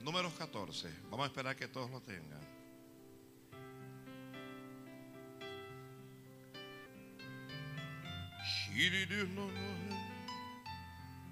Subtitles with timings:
[0.00, 0.88] Números 14.
[1.10, 2.40] Vamos a esperar que todos lo tengan.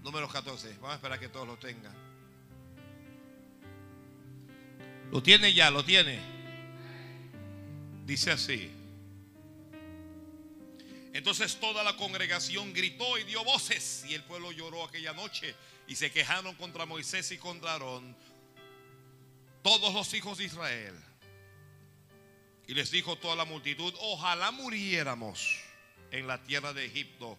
[0.02, 0.74] Números 14.
[0.74, 1.94] Vamos a esperar que todos lo tengan.
[5.12, 6.18] Lo tiene ya, lo tiene.
[8.04, 8.85] Dice así.
[11.26, 15.56] Entonces toda la congregación gritó y dio voces y el pueblo lloró aquella noche
[15.88, 18.16] y se quejaron contra Moisés y contra Aarón
[19.60, 20.94] todos los hijos de Israel.
[22.68, 25.58] Y les dijo toda la multitud, ojalá muriéramos
[26.12, 27.36] en la tierra de Egipto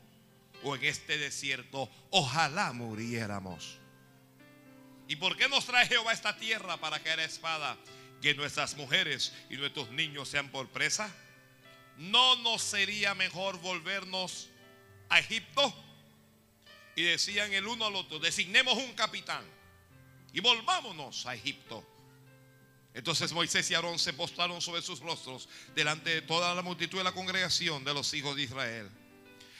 [0.63, 3.77] o en este desierto, ojalá muriéramos.
[5.07, 7.77] ¿Y por qué nos trae Jehová esta tierra para caer a espada?
[8.21, 11.09] Que nuestras mujeres y nuestros niños sean por presa.
[11.97, 14.49] ¿No nos sería mejor volvernos
[15.09, 15.73] a Egipto?
[16.95, 19.45] Y decían el uno al otro, designemos un capitán
[20.33, 21.85] y volvámonos a Egipto.
[22.93, 27.03] Entonces Moisés y Aarón se postraron sobre sus rostros delante de toda la multitud de
[27.03, 28.89] la congregación de los hijos de Israel.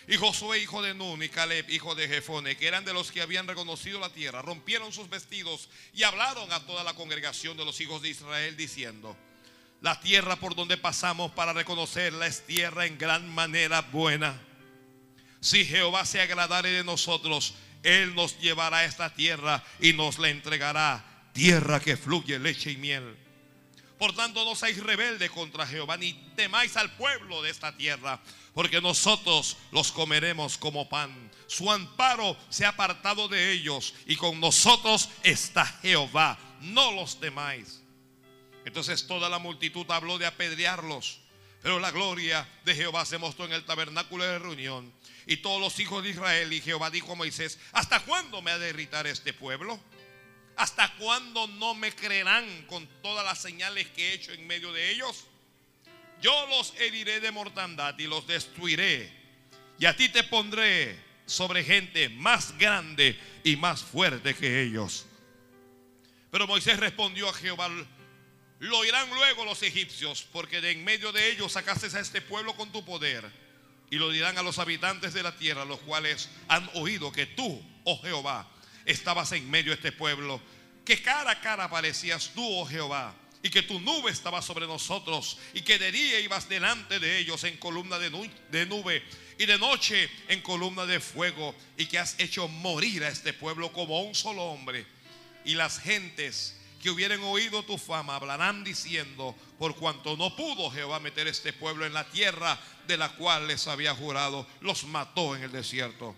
[0.08, 3.22] Y Josué, hijo de Nun, y Caleb, hijo de Jefone, que eran de los que
[3.22, 7.82] habían reconocido la tierra, rompieron sus vestidos y hablaron a toda la congregación de los
[7.82, 9.18] hijos de Israel, diciendo,
[9.82, 14.40] la tierra por donde pasamos para reconocerla es tierra en gran manera buena.
[15.40, 17.54] Si Jehová se agradare de nosotros,
[17.84, 21.06] Él nos llevará a esta tierra y nos la entregará.
[21.34, 23.16] Tierra que fluye leche y miel.
[24.00, 28.20] Por tanto, no seáis rebeldes contra Jehová, ni temáis al pueblo de esta tierra,
[28.54, 31.32] porque nosotros los comeremos como pan.
[31.48, 36.38] Su amparo se ha apartado de ellos, y con nosotros está Jehová.
[36.62, 37.82] No los temáis.
[38.68, 41.22] Entonces toda la multitud habló de apedrearlos.
[41.64, 44.94] Pero la gloria de Jehová se mostró en el tabernáculo de reunión.
[45.26, 48.58] Y todos los hijos de Israel y Jehová dijo a Moisés, ¿hasta cuándo me ha
[48.58, 49.80] de irritar este pueblo?
[50.58, 54.92] ¿Hasta cuándo no me creerán con todas las señales que he hecho en medio de
[54.92, 55.28] ellos?
[56.22, 59.10] Yo los heriré de mortandad y los destruiré.
[59.80, 65.06] Y a ti te pondré sobre gente más grande y más fuerte que ellos.
[66.32, 67.70] Pero Moisés respondió a Jehová,
[68.60, 72.56] lo oirán luego los egipcios, porque de en medio de ellos sacaste a este pueblo
[72.56, 73.24] con tu poder.
[73.90, 77.64] Y lo dirán a los habitantes de la tierra, los cuales han oído que tú,
[77.86, 78.48] oh Jehová,
[78.86, 80.42] estabas en medio de este pueblo,
[80.84, 85.38] que cara a cara aparecías tú, oh Jehová, y que tu nube estaba sobre nosotros,
[85.54, 88.10] y que de día ibas delante de ellos en columna de,
[88.52, 89.04] de nube,
[89.38, 93.72] y de noche en columna de fuego, y que has hecho morir a este pueblo
[93.72, 94.86] como un solo hombre.
[95.46, 101.00] Y las gentes que hubieran oído tu fama hablarán diciendo, por cuanto no pudo Jehová
[101.00, 105.44] meter este pueblo en la tierra de la cual les había jurado, los mató en
[105.44, 106.16] el desierto.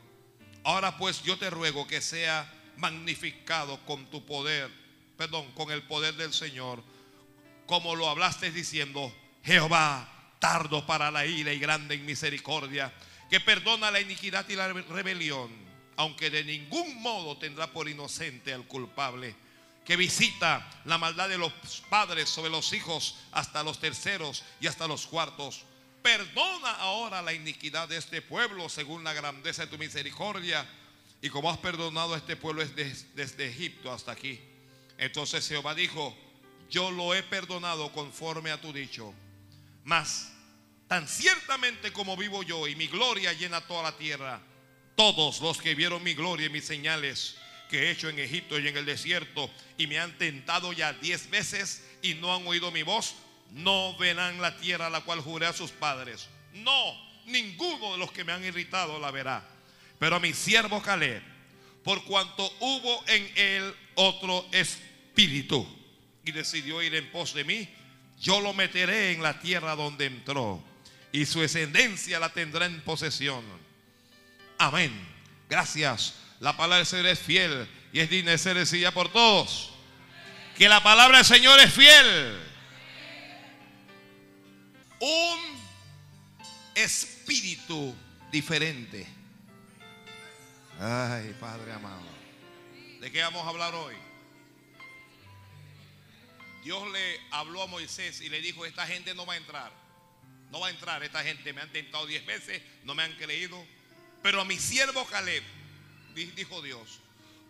[0.63, 4.69] Ahora pues yo te ruego que sea magnificado con tu poder,
[5.17, 6.83] perdón, con el poder del Señor,
[7.65, 10.09] como lo hablaste diciendo, Jehová,
[10.39, 12.93] tardo para la ira y grande en misericordia,
[13.29, 15.51] que perdona la iniquidad y la rebelión,
[15.95, 19.35] aunque de ningún modo tendrá por inocente al culpable
[19.89, 21.51] que visita la maldad de los
[21.89, 25.63] padres sobre los hijos hasta los terceros y hasta los cuartos.
[26.03, 30.63] Perdona ahora la iniquidad de este pueblo según la grandeza de tu misericordia.
[31.23, 32.63] Y como has perdonado a este pueblo
[33.15, 34.39] desde Egipto hasta aquí.
[34.99, 36.15] Entonces Jehová dijo,
[36.69, 39.11] yo lo he perdonado conforme a tu dicho.
[39.85, 40.31] Mas
[40.87, 44.39] tan ciertamente como vivo yo y mi gloria llena toda la tierra,
[44.95, 47.39] todos los que vieron mi gloria y mis señales
[47.69, 51.29] que he hecho en Egipto y en el desierto y me han tentado ya diez
[51.29, 53.15] veces y no han oído mi voz,
[53.51, 56.27] no verán la tierra a la cual juré a sus padres.
[56.53, 56.93] No,
[57.27, 59.47] ninguno de los que me han irritado la verá.
[59.99, 61.21] Pero a mi siervo Caleb,
[61.83, 65.67] por cuanto hubo en él otro espíritu
[66.25, 67.69] y decidió ir en pos de mí,
[68.19, 70.61] yo lo meteré en la tierra donde entró
[71.11, 73.43] y su descendencia la tendrá en posesión.
[74.57, 74.91] Amén.
[75.47, 79.71] Gracias la palabra del Señor es fiel y es digna de ser decida por todos.
[80.57, 82.39] Que la palabra del Señor es fiel.
[84.99, 85.39] Un
[86.75, 87.95] espíritu
[88.31, 89.07] diferente.
[90.79, 92.07] Ay, Padre amado.
[93.01, 93.95] ¿De qué vamos a hablar hoy?
[96.63, 99.71] Dios le habló a Moisés y le dijo, esta gente no va a entrar.
[100.51, 101.53] No va a entrar esta gente.
[101.53, 103.61] Me han tentado diez veces, no me han creído.
[104.21, 105.43] Pero a mi siervo Caleb
[106.25, 106.99] dijo Dios,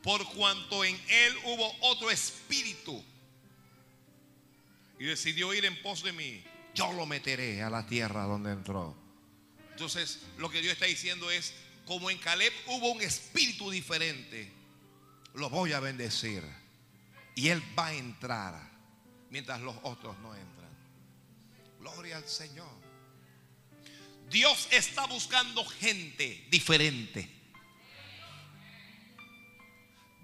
[0.03, 3.03] por cuanto en él hubo otro espíritu
[4.97, 6.43] y decidió ir en pos de mí,
[6.73, 8.95] yo lo meteré a la tierra donde entró.
[9.71, 11.53] Entonces, lo que Dios está diciendo es,
[11.85, 14.51] como en Caleb hubo un espíritu diferente,
[15.33, 16.43] lo voy a bendecir.
[17.35, 18.69] Y él va a entrar
[19.29, 20.69] mientras los otros no entran.
[21.79, 22.69] Gloria al Señor.
[24.29, 27.38] Dios está buscando gente diferente.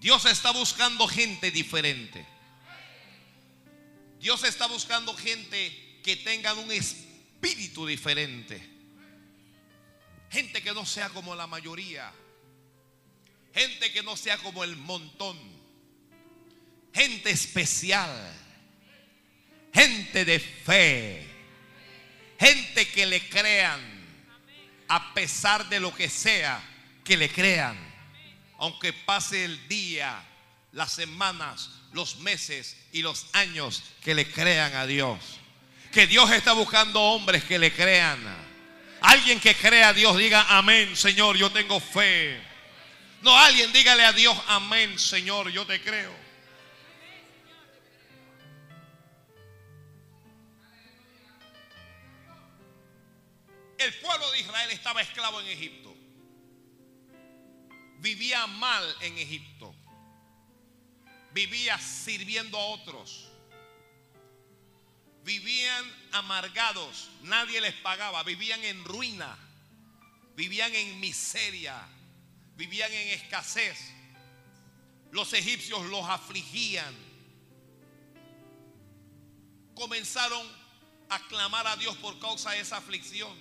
[0.06, 2.24] Dios está buscando gente diferente.
[4.20, 8.62] Dios está buscando gente que tengan un espíritu diferente.
[10.30, 12.14] Gente que no sea como la mayoría.
[13.52, 15.40] Gente que no sea como el montón.
[16.94, 18.32] Gente especial.
[19.74, 21.28] Gente de fe.
[22.40, 23.82] Gente que le crean.
[24.88, 26.64] A pesar de lo que sea,
[27.04, 27.95] que le crean.
[28.58, 30.24] Aunque pase el día,
[30.72, 35.20] las semanas, los meses y los años que le crean a Dios.
[35.92, 38.20] Que Dios está buscando hombres que le crean.
[39.02, 42.42] Alguien que crea a Dios diga amén, Señor, yo tengo fe.
[43.22, 46.14] No, alguien dígale a Dios amén, Señor, yo te creo.
[53.78, 55.85] El pueblo de Israel estaba esclavo en Egipto.
[58.06, 59.74] Vivía mal en Egipto.
[61.32, 63.32] Vivía sirviendo a otros.
[65.24, 67.10] Vivían amargados.
[67.24, 68.22] Nadie les pagaba.
[68.22, 69.36] Vivían en ruina.
[70.36, 71.82] Vivían en miseria.
[72.56, 73.92] Vivían en escasez.
[75.12, 76.94] Los egipcios los afligían.
[79.74, 80.48] Comenzaron
[81.10, 83.36] a clamar a Dios por causa de esa aflicción.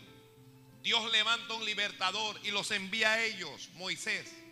[0.83, 4.44] Dios levanta un libertador y los envía a ellos, Moisés.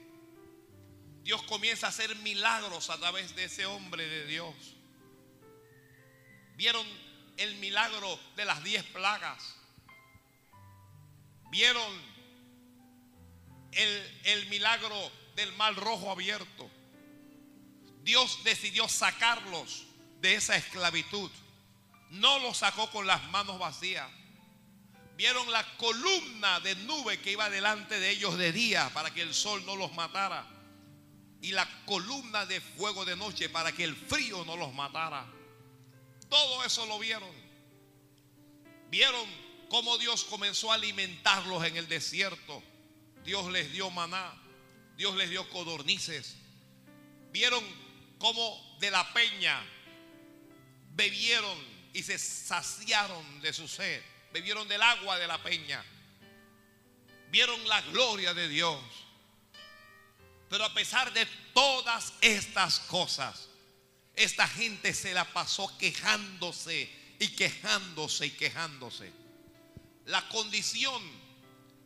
[1.22, 4.54] Dios comienza a hacer milagros a través de ese hombre de Dios.
[6.56, 6.86] Vieron
[7.36, 9.56] el milagro de las diez plagas.
[11.50, 11.92] Vieron
[13.72, 14.96] el, el milagro
[15.36, 16.70] del mar rojo abierto.
[18.02, 19.84] Dios decidió sacarlos
[20.20, 21.30] de esa esclavitud.
[22.10, 24.10] No los sacó con las manos vacías.
[25.16, 29.34] Vieron la columna de nube que iba delante de ellos de día para que el
[29.34, 30.51] sol no los matara.
[31.42, 35.26] Y la columna de fuego de noche para que el frío no los matara.
[36.30, 37.30] Todo eso lo vieron.
[38.88, 39.28] Vieron
[39.68, 42.62] cómo Dios comenzó a alimentarlos en el desierto.
[43.24, 44.32] Dios les dio maná.
[44.96, 46.36] Dios les dio codornices.
[47.32, 47.62] Vieron
[48.18, 49.62] cómo de la peña
[50.94, 51.58] bebieron
[51.92, 54.02] y se saciaron de su sed
[54.32, 55.84] bebieron del agua de la peña,
[57.30, 58.78] vieron la gloria de Dios.
[60.52, 63.48] Pero a pesar de todas estas cosas,
[64.14, 69.10] esta gente se la pasó quejándose y quejándose y quejándose.
[70.04, 71.02] La condición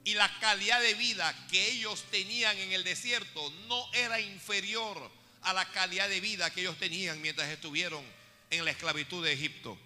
[0.02, 5.12] y la calidad de vida que ellos tenían en el desierto no era inferior
[5.42, 8.04] a la calidad de vida que ellos tenían mientras estuvieron
[8.50, 9.78] en la esclavitud de Egipto.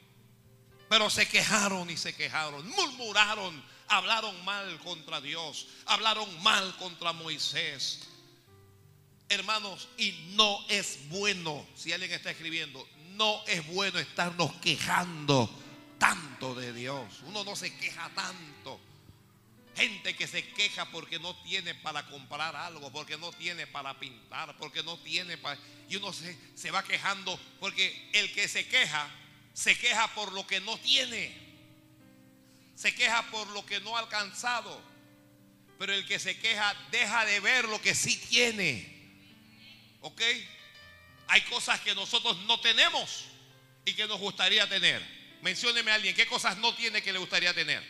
[0.88, 8.06] Pero se quejaron y se quejaron, murmuraron, hablaron mal contra Dios, hablaron mal contra Moisés.
[9.30, 15.48] Hermanos, y no es bueno, si alguien está escribiendo, no es bueno estarnos quejando
[15.98, 17.20] tanto de Dios.
[17.24, 18.80] Uno no se queja tanto.
[19.76, 24.56] Gente que se queja porque no tiene para comprar algo, porque no tiene para pintar,
[24.58, 25.58] porque no tiene para...
[25.88, 29.08] Y uno se, se va quejando porque el que se queja
[29.52, 31.32] se queja por lo que no tiene.
[32.74, 34.80] Se queja por lo que no ha alcanzado.
[35.78, 38.99] Pero el que se queja deja de ver lo que sí tiene.
[40.00, 40.22] ¿Ok?
[41.28, 43.26] Hay cosas que nosotros no tenemos
[43.84, 45.00] y que nos gustaría tener.
[45.42, 47.82] Mencióneme a alguien, ¿qué cosas no tiene que le gustaría tener?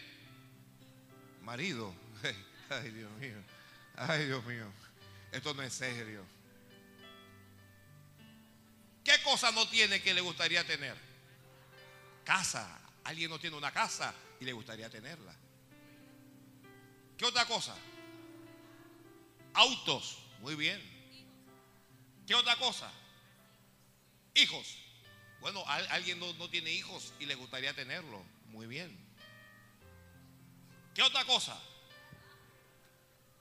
[1.43, 1.95] Marido.
[2.71, 3.37] Ay, Dios mío.
[3.97, 4.73] Ay, Dios mío.
[5.33, 6.25] Esto no es serio.
[9.05, 10.97] ¿Qué cosa no tiene que le gustaría tener?
[12.25, 12.79] Casa.
[13.05, 15.35] Alguien no tiene una casa y le gustaría tenerla.
[17.17, 17.75] ¿Qué otra cosa?
[19.55, 20.19] Autos.
[20.41, 20.90] Muy bien.
[22.31, 22.89] ¿Qué otra cosa?
[24.35, 24.77] Hijos.
[25.41, 28.23] Bueno, alguien no, no, tiene hijos y le gustaría tenerlo.
[28.51, 28.97] Muy bien.
[30.95, 31.61] ¿Qué otra cosa?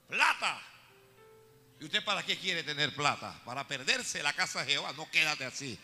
[0.08, 0.60] Plata.
[1.78, 3.40] ¿Y usted para qué quiere tener plata?
[3.44, 4.92] Para perderse la casa de Jehová.
[4.94, 5.78] No quédate así.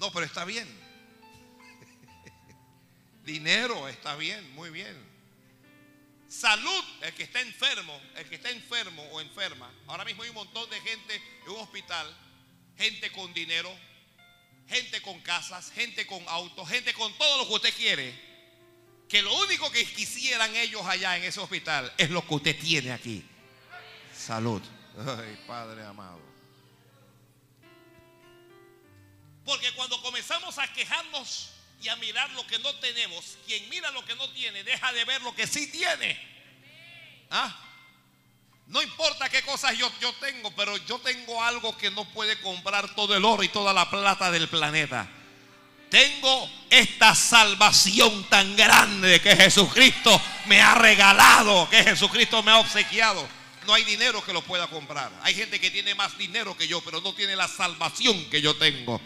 [0.00, 0.66] No, pero está bien.
[3.22, 4.96] Dinero está bien, muy bien.
[6.28, 9.72] Salud, el que está enfermo, el que está enfermo o enferma.
[9.86, 11.14] Ahora mismo hay un montón de gente
[11.46, 12.14] en un hospital,
[12.76, 13.74] gente con dinero,
[14.68, 18.28] gente con casas, gente con autos, gente con todo lo que usted quiere.
[19.08, 22.92] Que lo único que quisieran ellos allá en ese hospital es lo que usted tiene
[22.92, 23.24] aquí.
[24.14, 24.60] salud.
[24.98, 26.20] Ay, Padre amado.
[29.46, 34.04] Porque cuando comenzamos a quejarnos y a mirar lo que no tenemos, quien mira lo
[34.04, 36.18] que no tiene, deja de ver lo que sí tiene.
[37.30, 37.56] ¿Ah?
[38.66, 42.94] No importa qué cosas yo, yo tengo, pero yo tengo algo que no puede comprar
[42.94, 45.08] todo el oro y toda la plata del planeta.
[45.88, 53.26] Tengo esta salvación tan grande que Jesucristo me ha regalado, que Jesucristo me ha obsequiado.
[53.66, 55.10] No hay dinero que lo pueda comprar.
[55.22, 58.54] Hay gente que tiene más dinero que yo, pero no tiene la salvación que yo
[58.56, 59.00] tengo.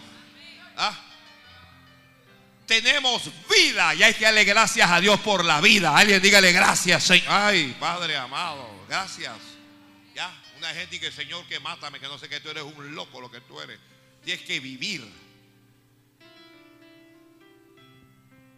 [0.77, 1.12] ¿Ah?
[2.81, 5.95] Tenemos vida y hay que darle gracias a Dios por la vida.
[5.95, 7.29] Alguien dígale gracias, Señor.
[7.29, 9.37] Ay, Padre amado, gracias.
[10.15, 13.21] Ya, una gente que Señor que mátame, que no sé que tú eres un loco
[13.21, 13.79] lo que tú eres.
[14.25, 15.07] Tienes que vivir.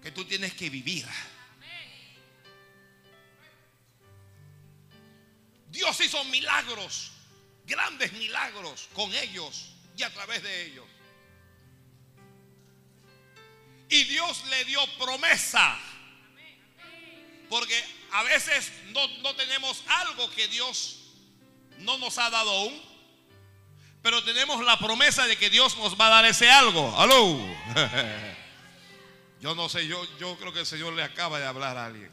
[0.00, 1.04] Que tú tienes que vivir.
[5.70, 7.10] Dios hizo milagros,
[7.66, 10.86] grandes milagros con ellos y a través de ellos.
[13.94, 15.78] Y Dios le dio promesa.
[17.48, 20.98] Porque a veces no, no, tenemos algo que Dios
[21.78, 22.82] no nos ha dado aún.
[24.02, 26.92] Pero tenemos la promesa de que Dios nos va a dar ese algo.
[26.98, 27.38] Aló.
[29.40, 32.10] Yo no sé, yo, yo creo que el Señor le acaba de hablar a alguien.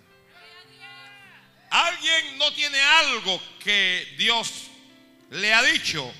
[1.69, 4.51] Alguien no tiene algo que Dios
[5.29, 6.13] le ha dicho.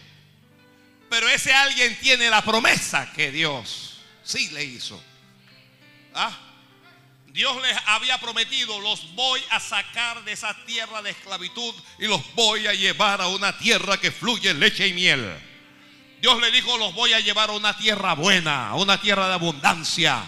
[1.10, 5.11] Pero ese alguien tiene la promesa que Dios sí le hizo.
[6.13, 6.38] ¿Ah?
[7.27, 12.22] Dios les había prometido, los voy a sacar de esa tierra de esclavitud y los
[12.36, 15.39] voy a llevar a una tierra que fluye leche y miel.
[16.22, 19.34] Dios le dijo, los voy a llevar a una tierra buena, a una tierra de
[19.36, 20.24] abundancia.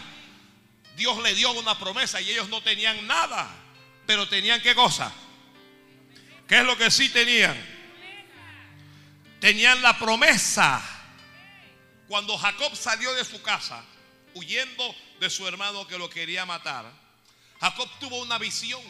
[0.96, 3.50] Dios le dio una promesa y ellos no tenían nada,
[4.06, 5.12] pero tenían qué cosa?
[6.48, 7.56] ¿Qué es lo que sí tenían?
[9.42, 10.82] Tenían la promesa.
[12.08, 13.84] Cuando Jacob salió de su casa,
[14.36, 16.86] huyendo de su hermano que lo quería matar,
[17.62, 18.82] Jacob tuvo una visión,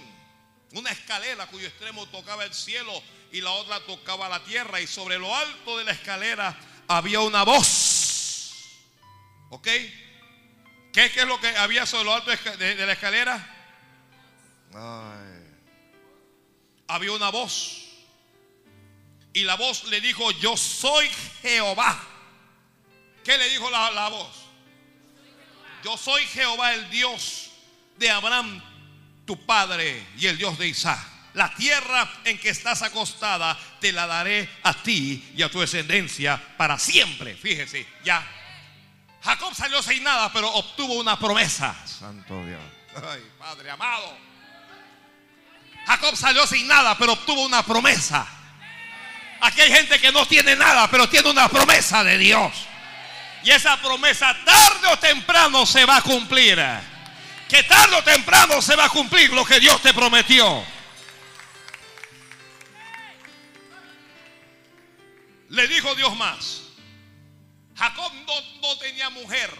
[0.72, 2.92] una escalera cuyo extremo tocaba el cielo
[3.32, 7.44] y la otra tocaba la tierra y sobre lo alto de la escalera había una
[7.44, 8.82] voz.
[9.52, 9.68] ¿Ok?
[10.92, 13.56] ¿Qué, es lo que había sobre lo alto de, la escalera?
[16.88, 17.80] Había una voz.
[19.34, 21.08] Y la voz le dijo, yo soy
[21.44, 22.02] Jehová.
[23.24, 24.43] ¿Qué le dijo la voz?
[25.84, 27.52] Yo soy Jehová el Dios
[27.98, 28.62] de Abraham,
[29.26, 31.00] tu padre, y el Dios de Isaac.
[31.34, 36.42] La tierra en que estás acostada te la daré a ti y a tu descendencia
[36.58, 37.36] para siempre.
[37.36, 38.26] Fíjese, ya.
[39.24, 41.76] Jacob salió sin nada, pero obtuvo una promesa.
[41.86, 42.62] Santo Dios.
[42.96, 44.16] Ay, Padre amado.
[45.86, 48.26] Jacob salió sin nada, pero obtuvo una promesa.
[49.42, 52.54] Aquí hay gente que no tiene nada, pero tiene una promesa de Dios.
[53.44, 56.58] Y esa promesa tarde o temprano se va a cumplir.
[57.50, 60.66] Que tarde o temprano se va a cumplir lo que Dios te prometió.
[65.50, 66.64] Le dijo Dios más.
[67.76, 69.52] Jacob no, no, tenía mujer.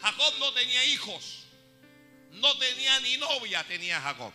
[0.00, 1.46] Jacob no tenía hijos.
[2.30, 4.32] No tenía ni novia, tenía Jacob.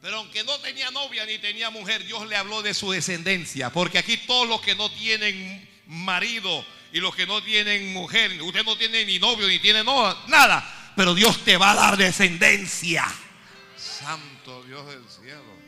[0.00, 3.70] Pero aunque no tenía novia ni tenía mujer, Dios le habló de su descendencia.
[3.70, 8.64] Porque aquí todos los que no tienen marido y los que no tienen mujer, usted
[8.64, 10.92] no tiene ni novio ni tiene nada.
[10.94, 13.04] Pero Dios te va a dar descendencia.
[13.76, 15.58] Santo Dios del cielo.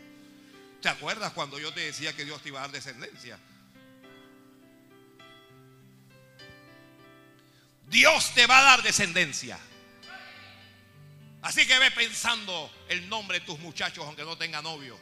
[0.81, 3.39] ¿Te acuerdas cuando yo te decía que Dios te iba a dar descendencia?
[7.87, 9.59] Dios te va a dar descendencia.
[11.43, 14.99] Así que ve pensando el nombre de tus muchachos aunque no tenga novio.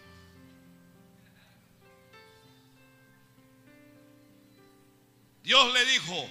[5.48, 6.28] Dios le dijo,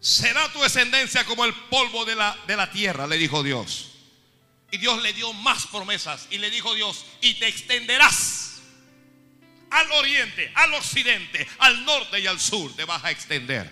[0.00, 3.90] será tu descendencia como el polvo de la, de la tierra, le dijo Dios.
[4.70, 8.62] Y Dios le dio más promesas y le dijo Dios, y te extenderás
[9.70, 13.70] al oriente, al occidente, al norte y al sur, te vas a extender.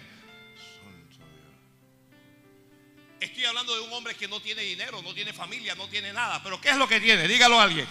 [3.18, 6.42] Estoy hablando de un hombre que no tiene dinero, no tiene familia, no tiene nada.
[6.42, 7.26] Pero ¿qué es lo que tiene?
[7.26, 7.88] Dígalo a alguien.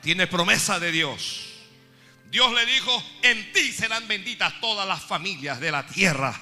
[0.00, 1.51] Tiene promesa de Dios.
[2.32, 6.34] Dios le dijo, en ti serán benditas todas las familias de la tierra.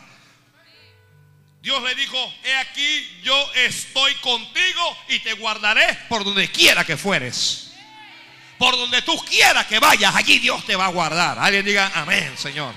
[1.60, 6.96] Dios le dijo, he aquí yo estoy contigo y te guardaré por donde quiera que
[6.96, 7.72] fueres.
[8.56, 11.40] Por donde tú quieras que vayas, allí Dios te va a guardar.
[11.40, 12.72] Alguien diga, amén, Señor.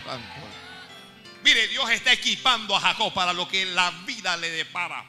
[1.44, 5.06] Mire, Dios está equipando a Jacob para lo que la vida le depara.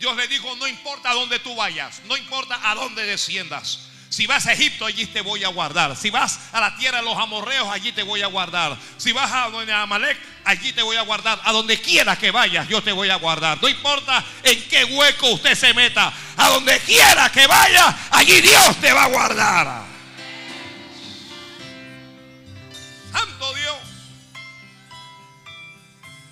[0.00, 3.88] Dios le dijo, no importa a dónde tú vayas, no importa a dónde desciendas.
[4.16, 5.94] Si vas a Egipto, allí te voy a guardar.
[5.94, 8.74] Si vas a la tierra de los amorreos, allí te voy a guardar.
[8.96, 11.38] Si vas a donde Amalek, allí te voy a guardar.
[11.44, 13.58] A donde quiera que vayas, yo te voy a guardar.
[13.60, 16.10] No importa en qué hueco usted se meta.
[16.34, 19.85] A donde quiera que vaya, allí Dios te va a guardar.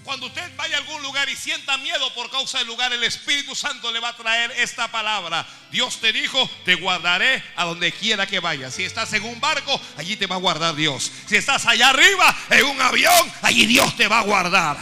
[0.04, 3.54] Cuando usted vaya a algún lugar y sienta miedo por causa del lugar, el Espíritu
[3.54, 5.46] Santo le va a traer esta palabra.
[5.70, 8.74] Dios te dijo, te guardaré a donde quiera que vayas.
[8.74, 11.10] Si estás en un barco, allí te va a guardar Dios.
[11.26, 14.76] Si estás allá arriba, en un avión, allí Dios te va a guardar.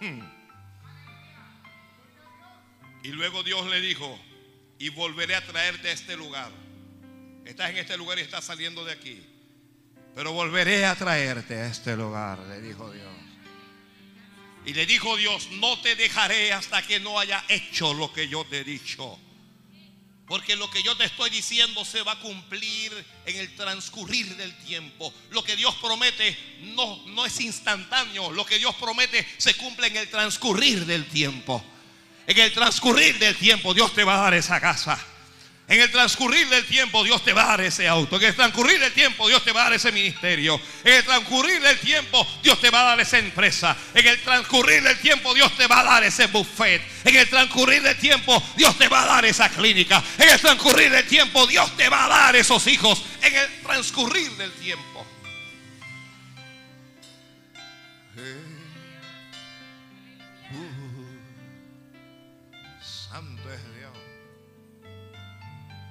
[0.00, 0.22] Hmm.
[3.04, 4.20] Y luego Dios le dijo,
[4.80, 6.50] y volveré a traerte a este lugar.
[7.48, 9.26] Estás en este lugar y estás saliendo de aquí.
[10.14, 13.08] Pero volveré a traerte a este lugar, le dijo Dios.
[14.66, 18.44] Y le dijo Dios, no te dejaré hasta que no haya hecho lo que yo
[18.44, 19.18] te he dicho.
[20.26, 22.92] Porque lo que yo te estoy diciendo se va a cumplir
[23.24, 25.10] en el transcurrir del tiempo.
[25.30, 26.36] Lo que Dios promete
[26.74, 28.30] no, no es instantáneo.
[28.30, 31.64] Lo que Dios promete se cumple en el transcurrir del tiempo.
[32.26, 35.02] En el transcurrir del tiempo Dios te va a dar esa casa.
[35.68, 38.16] En el transcurrir del tiempo Dios te va a dar ese auto.
[38.16, 40.58] En el transcurrir del tiempo Dios te va a dar ese ministerio.
[40.82, 43.76] En el transcurrir del tiempo Dios te va a dar esa empresa.
[43.92, 46.80] En el transcurrir del tiempo Dios te va a dar ese buffet.
[47.04, 50.02] En el transcurrir del tiempo Dios te va a dar esa clínica.
[50.16, 53.02] En el transcurrir del tiempo Dios te va a dar esos hijos.
[53.20, 54.97] En el transcurrir del tiempo.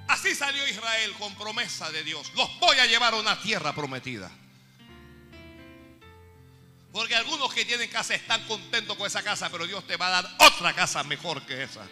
[0.08, 2.32] Así salió Israel con promesa de Dios.
[2.34, 4.30] Los voy a llevar a una tierra prometida.
[6.90, 10.22] Porque algunos que tienen casa están contentos con esa casa, pero Dios te va a
[10.22, 11.86] dar otra casa mejor que esa.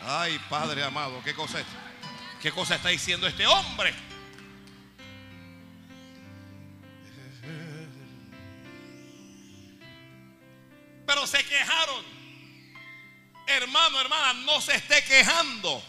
[0.00, 1.62] Ay, Padre amado, ¿qué cosa,
[2.40, 3.94] qué cosa está diciendo este hombre?
[11.06, 12.04] Pero se quejaron.
[13.46, 15.82] Hermano, hermana, no se esté quejando.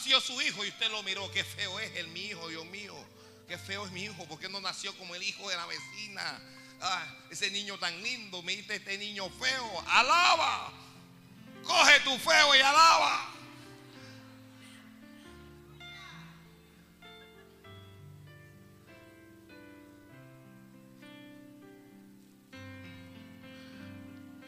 [0.00, 1.30] Nació su hijo y usted lo miró.
[1.30, 2.94] Qué feo es el mi hijo, Dios mío.
[3.46, 4.24] Qué feo es mi hijo.
[4.30, 6.40] porque no nació como el hijo de la vecina?
[6.80, 8.40] Ah, ese niño tan lindo.
[8.40, 9.84] Dice este niño feo.
[9.88, 10.72] Alaba.
[11.62, 13.34] Coge tu feo y alaba.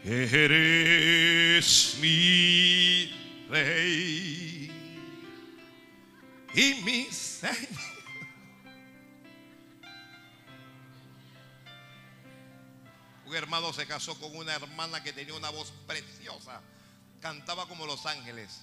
[0.03, 3.13] Eres mi
[3.51, 4.42] rey
[6.55, 7.57] y mi Señor.
[13.27, 16.61] Un hermano se casó con una hermana que tenía una voz preciosa.
[17.21, 18.61] Cantaba como los ángeles,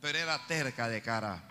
[0.00, 1.46] pero era terca de cara.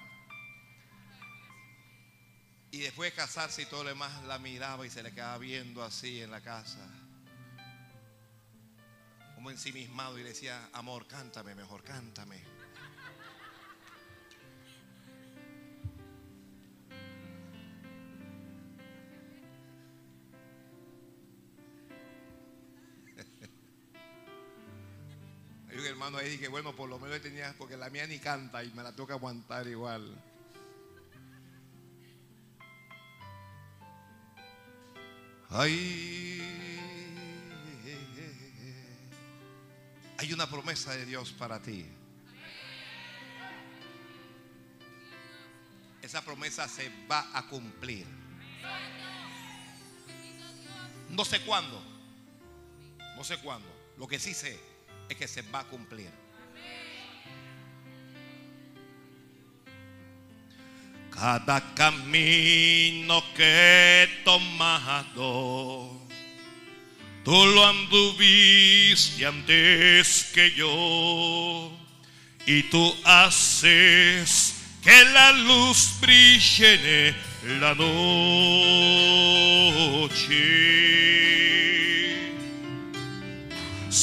[2.71, 5.83] Y después de casarse y todo lo demás, la miraba y se le quedaba viendo
[5.83, 6.79] así en la casa.
[9.35, 12.62] Como ensimismado y le decía, amor, cántame mejor, cántame.
[26.03, 28.83] Hermano ahí que bueno, por lo menos tenía, porque la mía ni canta y me
[28.83, 30.21] la toca aguantar igual.
[35.49, 36.41] Ay,
[40.17, 41.85] hay una promesa de Dios para ti.
[46.01, 48.05] Esa promesa se va a cumplir.
[51.11, 51.81] No sé cuándo.
[53.15, 53.69] No sé cuándo.
[53.97, 54.72] Lo que sí sé
[55.13, 56.09] es que se va a cumplir.
[61.11, 65.91] Cada camino que he tomado,
[67.23, 71.71] tú lo anduviste antes que yo,
[72.45, 77.09] y tú haces que la luz brille
[77.43, 77.93] en la noche.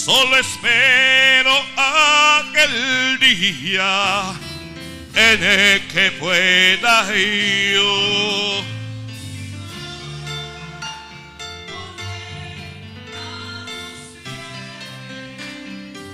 [0.05, 4.33] Solo espero aquel día
[5.15, 7.07] en el que pueda
[7.75, 8.65] yo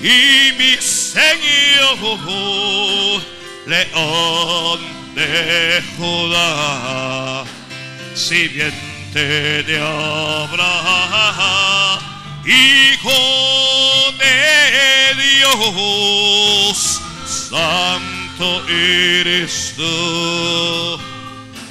[0.00, 1.68] y mi Señor.
[3.66, 7.44] León de Judá,
[8.14, 11.98] simiente de Abraham,
[12.46, 17.00] hijo de Dios,
[17.50, 21.00] santo eres tú,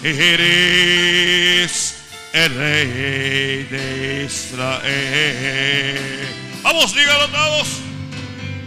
[0.03, 1.95] eres
[2.33, 6.27] el rey de Israel.
[6.63, 7.86] Vamos, díganlo todos.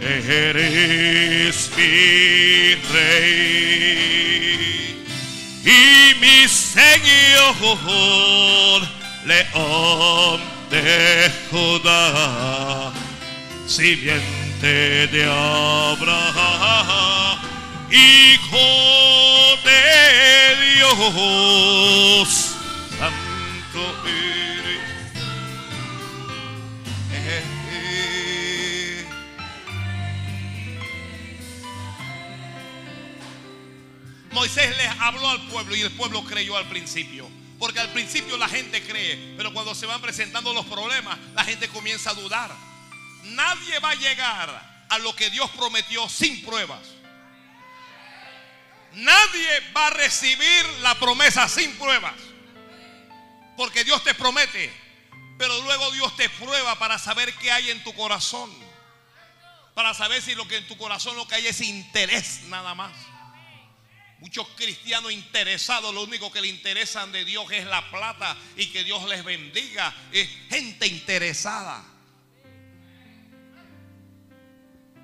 [0.01, 4.31] Eres mi rey.
[5.63, 7.55] Y mi Señor,
[9.25, 12.91] león de Judá,
[13.67, 16.57] simiente de Abraham,
[17.91, 18.57] hijo
[19.63, 19.83] de
[20.77, 22.50] Dios,
[34.31, 37.29] Moisés les habló al pueblo y el pueblo creyó al principio.
[37.59, 41.67] Porque al principio la gente cree, pero cuando se van presentando los problemas, la gente
[41.67, 42.51] comienza a dudar.
[43.23, 46.79] Nadie va a llegar a lo que Dios prometió sin pruebas.
[48.93, 52.15] Nadie va a recibir la promesa sin pruebas.
[53.55, 54.73] Porque Dios te promete,
[55.37, 58.51] pero luego Dios te prueba para saber qué hay en tu corazón.
[59.75, 62.91] Para saber si lo que en tu corazón lo que hay es interés nada más.
[64.21, 68.83] Muchos cristianos interesados, lo único que le interesan de Dios es la plata y que
[68.83, 69.93] Dios les bendiga.
[70.11, 71.83] Es gente interesada.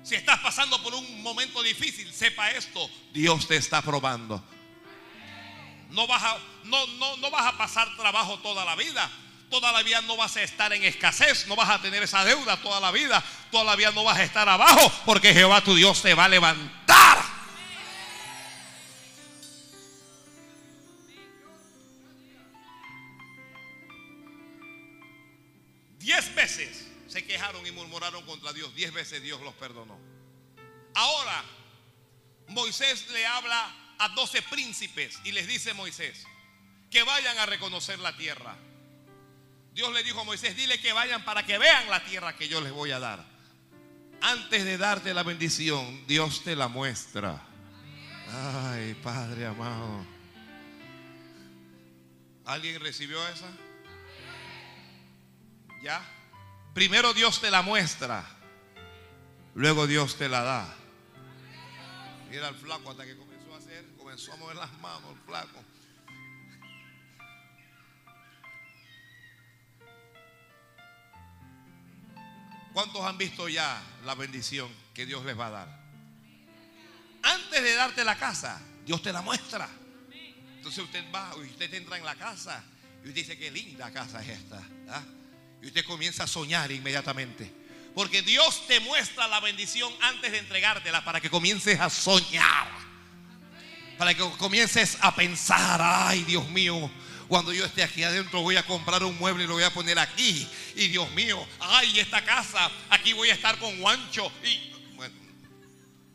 [0.04, 4.42] Si estás pasando por un momento difícil, sepa esto, Dios te está probando.
[5.90, 9.10] No vas a, no, no, no vas a pasar trabajo toda la vida.
[9.50, 12.56] Toda la vida no vas a estar en escasez, no vas a tener esa deuda
[12.58, 13.24] toda la vida.
[13.50, 16.28] Toda la vida no vas a estar abajo porque Jehová tu Dios te va a
[16.28, 17.37] levantar.
[26.08, 28.74] Diez veces se quejaron y murmuraron contra Dios.
[28.74, 29.98] Diez veces Dios los perdonó.
[30.94, 31.44] Ahora,
[32.46, 36.26] Moisés le habla a doce príncipes y les dice Moisés
[36.90, 38.56] que vayan a reconocer la tierra.
[39.74, 42.62] Dios le dijo a Moisés, dile que vayan para que vean la tierra que yo
[42.62, 43.22] les voy a dar.
[44.22, 47.38] Antes de darte la bendición, Dios te la muestra.
[48.30, 50.06] Ay, Padre amado.
[52.46, 53.67] ¿Alguien recibió esa?
[55.82, 56.02] ¿Ya?
[56.74, 58.24] Primero Dios te la muestra.
[59.54, 60.74] Luego Dios te la da.
[62.30, 65.64] Mira al flaco hasta que comenzó a hacer, comenzó a mover las manos el flaco.
[72.72, 75.80] ¿Cuántos han visto ya la bendición que Dios les va a dar?
[77.22, 79.68] Antes de darte la casa, Dios te la muestra.
[80.56, 82.62] Entonces usted va usted entra en la casa
[83.04, 84.62] y dice qué linda casa es esta.
[84.90, 85.02] ¿ah?
[85.62, 87.52] Y usted comienza a soñar inmediatamente.
[87.94, 92.68] Porque Dios te muestra la bendición antes de entregártela para que comiences a soñar.
[93.96, 96.88] Para que comiences a pensar, ay Dios mío,
[97.26, 99.98] cuando yo esté aquí adentro voy a comprar un mueble y lo voy a poner
[99.98, 100.48] aquí.
[100.76, 104.30] Y Dios mío, ay, esta casa, aquí voy a estar con guancho.
[104.44, 105.14] Y bueno,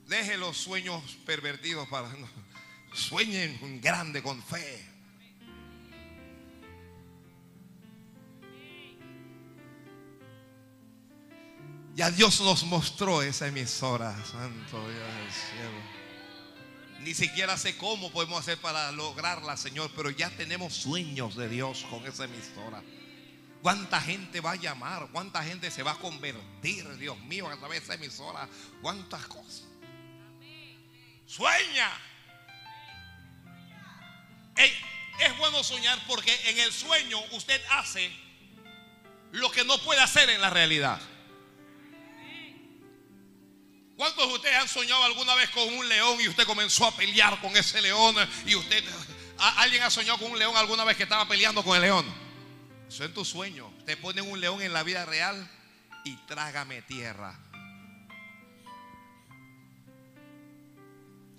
[0.08, 2.10] deje los sueños pervertidos para...
[2.94, 4.93] Sueñen grande con fe.
[11.96, 16.04] Ya Dios nos mostró esa emisora, Santo Dios del cielo.
[17.02, 21.86] Ni siquiera sé cómo podemos hacer para lograrla, Señor, pero ya tenemos sueños de Dios
[21.92, 22.82] con esa emisora.
[23.62, 25.08] ¿Cuánta gente va a llamar?
[25.12, 28.50] ¿Cuánta gente se va a convertir, Dios mío, a través de esa emisora?
[28.82, 29.66] ¿Cuántas cosas?
[31.28, 31.92] Sueña.
[34.56, 38.12] Es bueno soñar porque en el sueño usted hace
[39.32, 41.00] lo que no puede hacer en la realidad.
[43.96, 47.40] ¿Cuántos de ustedes han soñado alguna vez con un león y usted comenzó a pelear
[47.40, 48.16] con ese león?
[48.46, 48.84] Y usted,
[49.38, 52.06] ¿alguien ha soñado con un león alguna vez que estaba peleando con el león?
[52.88, 53.72] Eso es tu sueño.
[53.86, 55.48] Te ponen un león en la vida real
[56.04, 57.40] y trágame tierra.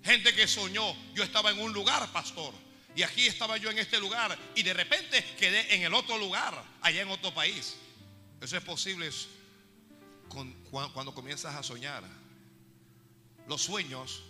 [0.03, 2.53] Gente que soñó, yo estaba en un lugar, pastor,
[2.95, 6.63] y aquí estaba yo en este lugar, y de repente quedé en el otro lugar,
[6.81, 7.75] allá en otro país.
[8.39, 9.09] Eso es posible
[10.69, 12.03] cuando comienzas a soñar
[13.47, 14.23] los sueños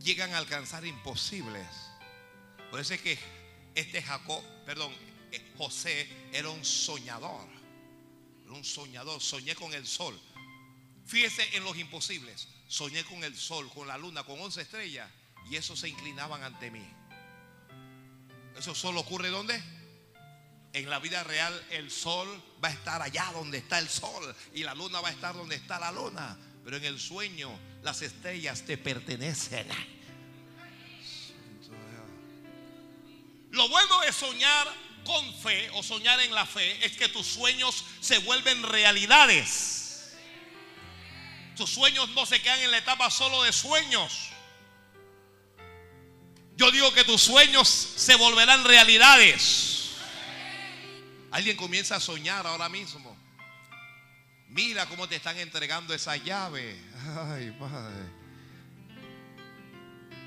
[0.00, 1.66] llegan a alcanzar imposibles.
[2.70, 3.18] Por eso es que
[3.74, 4.92] este Jacob, perdón,
[5.56, 7.48] José era un soñador.
[8.44, 9.20] Era un soñador.
[9.20, 10.18] Soñé con el sol.
[11.06, 12.48] Fíjese en los imposibles.
[12.68, 15.10] soñé con el sol, con la luna, con 11 estrellas
[15.50, 16.86] y esos se inclinaban ante mí.
[18.56, 19.60] Eso solo ocurre ¿dónde?
[20.72, 22.28] En la vida real el sol
[22.62, 25.56] va a estar allá donde está el sol y la luna va a estar donde
[25.56, 26.38] está la luna.
[26.70, 27.50] Pero en el sueño
[27.82, 29.66] las estrellas te pertenecen.
[33.50, 34.68] Lo bueno de soñar
[35.04, 40.12] con fe o soñar en la fe es que tus sueños se vuelven realidades.
[41.56, 44.28] Tus sueños no se quedan en la etapa solo de sueños.
[46.54, 49.90] Yo digo que tus sueños se volverán realidades.
[51.32, 53.09] Alguien comienza a soñar ahora mismo.
[54.50, 56.76] Mira cómo te están entregando esa llave.
[57.16, 58.20] Ay, padre.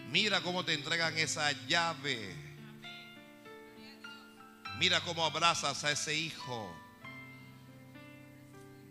[0.10, 2.34] Mira cómo te entregan esa llave.
[4.80, 6.74] Mira cómo abrazas a ese hijo.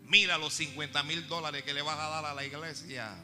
[0.05, 3.15] Mira los 50 mil dólares que le vas a dar a la iglesia.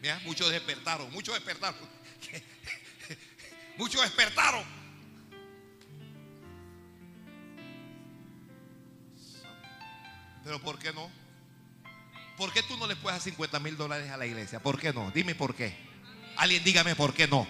[0.00, 1.98] Mira, muchos despertaron, muchos despertaron.
[3.78, 4.64] Muchos despertaron.
[10.42, 11.08] Pero ¿por qué no?
[12.38, 14.60] ¿Por qué tú no le puedes dar 50 mil dólares a la iglesia?
[14.60, 15.10] ¿Por qué no?
[15.10, 15.76] Dime por qué.
[16.36, 17.48] Alguien dígame por qué no.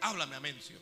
[0.00, 0.76] Háblame, Amencio.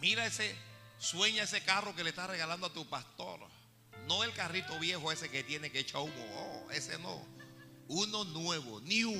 [0.00, 0.56] Mira ese,
[0.98, 3.40] sueña ese carro que le estás regalando a tu pastor.
[4.08, 6.12] No el carrito viejo ese que tiene que echar humo.
[6.34, 7.24] Oh, ese no.
[7.86, 9.14] Uno nuevo, new,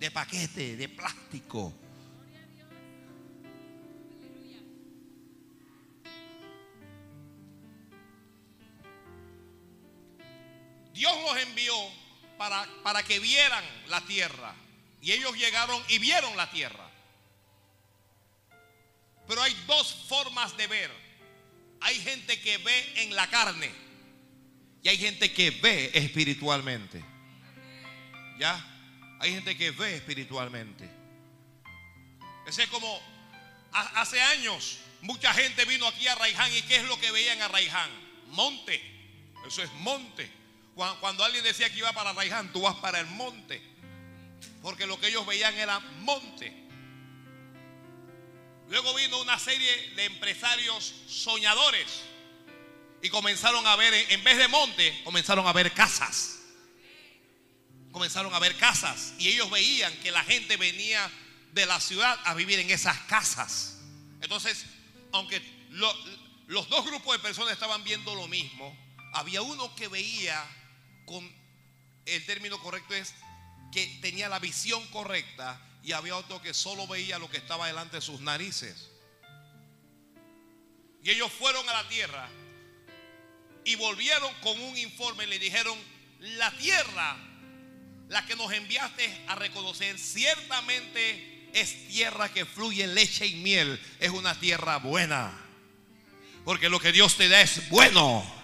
[0.00, 1.85] de paquete, de plástico.
[10.96, 11.74] Dios los envió
[12.36, 14.54] para, para que vieran la tierra.
[15.00, 16.90] Y ellos llegaron y vieron la tierra.
[19.28, 20.90] Pero hay dos formas de ver.
[21.80, 23.86] Hay gente que ve en la carne
[24.86, 27.04] y hay gente que ve espiritualmente.
[28.38, 28.64] ¿Ya?
[29.18, 30.88] Hay gente que ve espiritualmente.
[32.46, 33.02] Ese es como
[33.72, 37.48] hace años mucha gente vino aquí a Raiján y ¿qué es lo que veían a
[37.48, 37.90] Raiján?
[38.28, 38.80] Monte.
[39.44, 40.30] Eso es monte.
[40.76, 43.62] Cuando alguien decía que iba para Raiján, tú vas para el monte.
[44.60, 46.54] Porque lo que ellos veían era monte.
[48.68, 52.02] Luego vino una serie de empresarios soñadores
[53.00, 56.40] y comenzaron a ver, en vez de monte, comenzaron a ver casas.
[57.90, 61.10] Comenzaron a ver casas y ellos veían que la gente venía
[61.52, 63.78] de la ciudad a vivir en esas casas.
[64.20, 64.66] Entonces,
[65.12, 65.40] aunque
[66.48, 68.76] los dos grupos de personas estaban viendo lo mismo,
[69.14, 70.44] había uno que veía
[71.06, 71.32] con
[72.04, 73.14] el término correcto es
[73.72, 77.96] que tenía la visión correcta y había otro que solo veía lo que estaba delante
[77.96, 78.90] de sus narices.
[81.02, 82.28] Y ellos fueron a la tierra
[83.64, 85.78] y volvieron con un informe y le dijeron,
[86.20, 87.16] la tierra,
[88.08, 94.10] la que nos enviaste a reconocer, ciertamente es tierra que fluye leche y miel, es
[94.10, 95.32] una tierra buena.
[96.44, 98.35] Porque lo que Dios te da es bueno.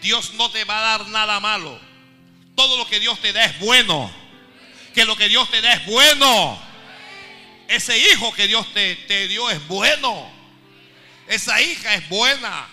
[0.00, 1.80] Dios no te va a dar nada malo.
[2.54, 4.10] Todo lo que Dios te da es bueno
[4.98, 6.60] que lo que Dios te da es bueno.
[7.68, 10.28] Ese hijo que Dios te, te dio es bueno.
[11.28, 12.66] Esa hija es buena.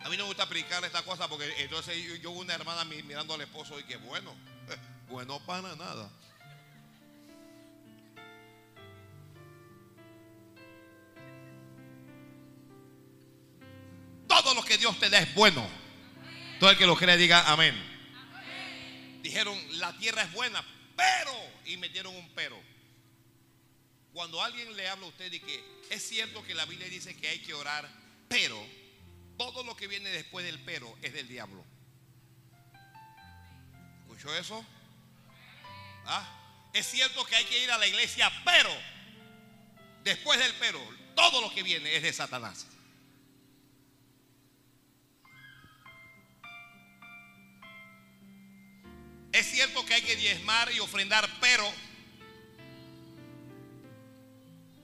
[0.00, 3.34] A mí no me gusta predicar esta cosa porque entonces yo, yo una hermana mirando
[3.34, 4.34] al esposo y que bueno,
[5.08, 6.10] bueno para nada.
[14.32, 15.68] Todo lo que Dios te da es bueno.
[16.58, 17.92] Todo el que lo crea diga amén
[19.22, 20.62] dijeron, la tierra es buena,
[20.96, 21.32] pero,
[21.64, 22.60] y metieron un pero.
[24.12, 27.28] Cuando alguien le habla a usted y que es cierto que la Biblia dice que
[27.28, 27.88] hay que orar,
[28.28, 28.62] pero
[29.38, 31.64] todo lo que viene después del pero es del diablo.
[34.02, 34.64] ¿Escuchó eso?
[36.04, 36.68] ¿Ah?
[36.74, 38.70] Es cierto que hay que ir a la iglesia, pero
[40.04, 40.80] después del pero,
[41.14, 42.66] todo lo que viene es de Satanás.
[49.32, 51.64] Es cierto que hay que diezmar y ofrendar, pero,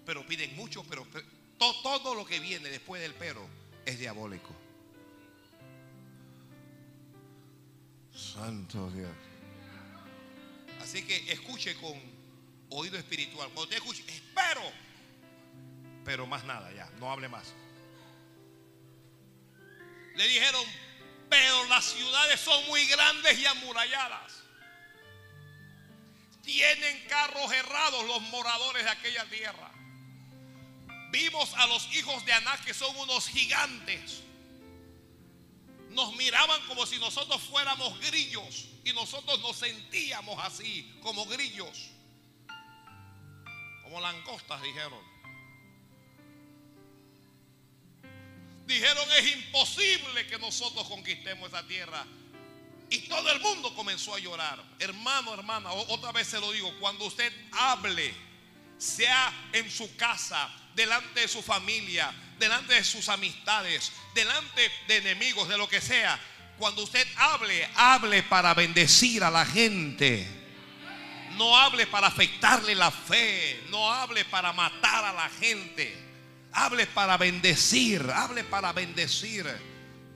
[0.06, 1.06] pero piden mucho, pero,
[1.58, 3.46] todo lo que viene después del pero
[3.84, 4.54] es diabólico.
[8.14, 9.10] Santo Dios.
[10.80, 12.00] Así que escuche con
[12.70, 13.48] oído espiritual.
[13.48, 14.62] Cuando usted escuche, espero,
[16.04, 17.52] pero más nada ya, no hable más.
[20.16, 20.64] Le dijeron,
[21.28, 24.37] pero las ciudades son muy grandes y amuralladas.
[26.48, 29.70] Tienen carros errados los moradores de aquella tierra.
[31.10, 34.22] Vimos a los hijos de Aná que son unos gigantes.
[35.90, 41.90] Nos miraban como si nosotros fuéramos grillos y nosotros nos sentíamos así, como grillos.
[43.82, 45.04] Como langostas, dijeron.
[48.64, 52.06] Dijeron es imposible que nosotros conquistemos esa tierra.
[52.90, 54.62] Y todo el mundo comenzó a llorar.
[54.78, 58.14] Hermano, hermana, otra vez se lo digo, cuando usted hable,
[58.78, 65.48] sea en su casa, delante de su familia, delante de sus amistades, delante de enemigos,
[65.48, 66.18] de lo que sea,
[66.58, 70.26] cuando usted hable, hable para bendecir a la gente.
[71.32, 75.96] No hable para afectarle la fe, no hable para matar a la gente.
[76.52, 79.46] Hable para bendecir, hable para bendecir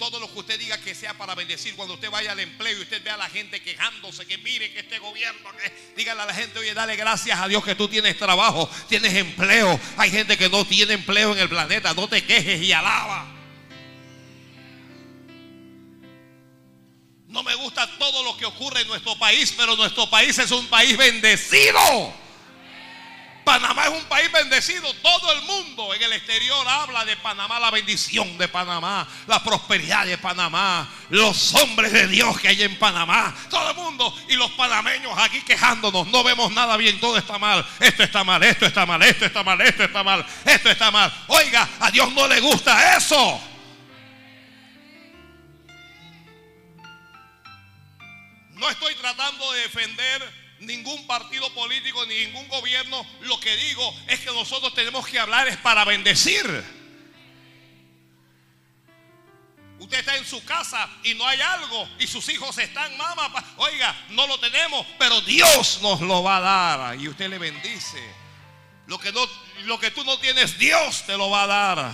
[0.03, 1.77] todo lo que usted diga que sea para bendecir.
[1.77, 4.81] Cuando usted vaya al empleo y usted vea a la gente quejándose, que mire que
[4.81, 8.19] este gobierno, que dígale a la gente, oye, dale gracias a Dios que tú tienes
[8.19, 9.79] trabajo, tienes empleo.
[9.97, 13.33] Hay gente que no tiene empleo en el planeta, no te quejes y alaba.
[17.29, 20.67] No me gusta todo lo que ocurre en nuestro país, pero nuestro país es un
[20.67, 22.13] país bendecido.
[23.45, 24.93] Panamá es un país bendecido.
[24.95, 30.07] Todo el mundo en el exterior habla de Panamá, la bendición de Panamá, la prosperidad
[30.07, 33.35] de Panamá, los hombres de Dios que hay en Panamá.
[33.51, 36.07] Todo el mundo y los panameños aquí quejándonos.
[36.09, 37.67] No vemos nada bien, todo está mal.
[37.81, 41.13] Esto está mal, esto está mal, esto está mal, esto está mal, esto está mal.
[41.29, 43.41] Oiga, a Dios no le gusta eso.
[48.53, 53.05] No estoy tratando de defender ningún partido político, ni ningún gobierno.
[53.21, 56.83] Lo que digo es que nosotros tenemos que hablar es para bendecir.
[59.79, 64.07] Usted está en su casa y no hay algo y sus hijos están, mamá, oiga,
[64.11, 68.01] no lo tenemos, pero Dios nos lo va a dar y usted le bendice.
[68.87, 69.27] Lo que, no,
[69.65, 71.93] lo que tú no tienes, Dios te lo va a dar.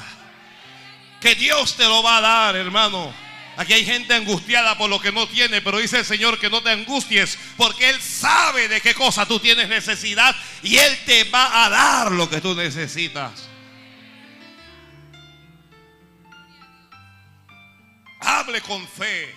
[1.20, 3.28] Que Dios te lo va a dar, hermano.
[3.59, 6.62] Aquí hay gente angustiada por lo que no tiene, pero dice el Señor que no
[6.62, 11.64] te angusties, porque Él sabe de qué cosa tú tienes necesidad y Él te va
[11.64, 13.49] a dar lo que tú necesitas.
[18.21, 19.35] Hable con fe.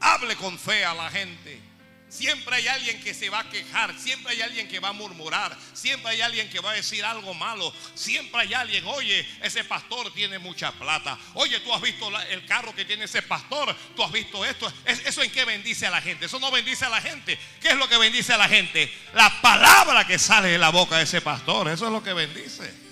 [0.00, 1.67] Hable con fe a la gente.
[2.08, 5.56] Siempre hay alguien que se va a quejar, siempre hay alguien que va a murmurar,
[5.74, 10.10] siempre hay alguien que va a decir algo malo, siempre hay alguien, oye, ese pastor
[10.14, 14.10] tiene mucha plata, oye, tú has visto el carro que tiene ese pastor, tú has
[14.10, 16.26] visto esto, ¿eso en qué bendice a la gente?
[16.26, 17.38] Eso no bendice a la gente.
[17.60, 18.90] ¿Qué es lo que bendice a la gente?
[19.12, 22.87] La palabra que sale de la boca de ese pastor, eso es lo que bendice.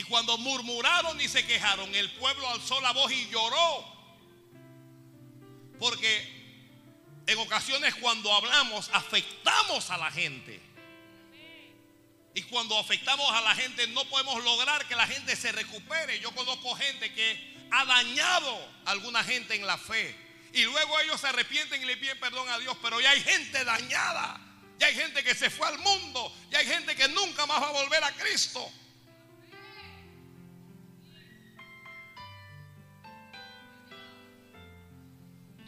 [0.00, 3.84] Y cuando murmuraron y se quejaron, el pueblo alzó la voz y lloró.
[5.78, 10.58] Porque en ocasiones cuando hablamos afectamos a la gente.
[12.34, 16.18] Y cuando afectamos a la gente no podemos lograr que la gente se recupere.
[16.20, 20.16] Yo conozco gente que ha dañado a alguna gente en la fe.
[20.54, 22.74] Y luego ellos se arrepienten y le piden perdón a Dios.
[22.80, 24.40] Pero ya hay gente dañada.
[24.78, 26.34] Ya hay gente que se fue al mundo.
[26.50, 28.72] Ya hay gente que nunca más va a volver a Cristo.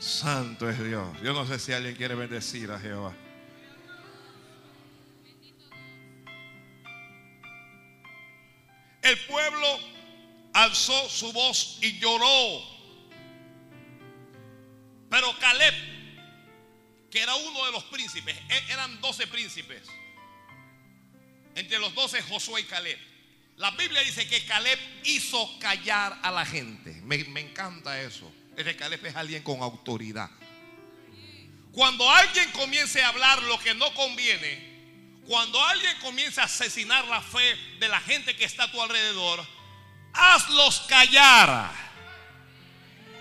[0.03, 1.17] Santo es Dios.
[1.23, 3.15] Yo no sé si alguien quiere bendecir a Jehová.
[9.01, 9.79] El pueblo
[10.55, 12.65] alzó su voz y lloró.
[15.09, 15.75] Pero Caleb,
[17.09, 19.83] que era uno de los príncipes, e-, eran doce príncipes.
[21.55, 22.99] Entre los doce Josué y Caleb.
[23.57, 26.91] La Biblia dice que Caleb hizo callar a la gente.
[27.03, 28.33] Me, me encanta eso.
[28.57, 30.31] El Caleb es alguien con autoridad.
[31.73, 34.73] Cuando alguien comience a hablar lo que no conviene,
[35.27, 39.47] cuando alguien comience a asesinar la fe de la gente que está a tu alrededor,
[40.13, 41.73] hazlos callar.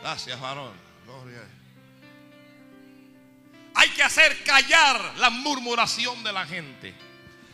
[0.01, 0.91] Gracias, varón.
[3.73, 6.93] Hay que hacer callar la murmuración de la gente.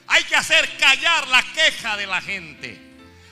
[0.07, 2.86] Hay que hacer callar la queja de la gente.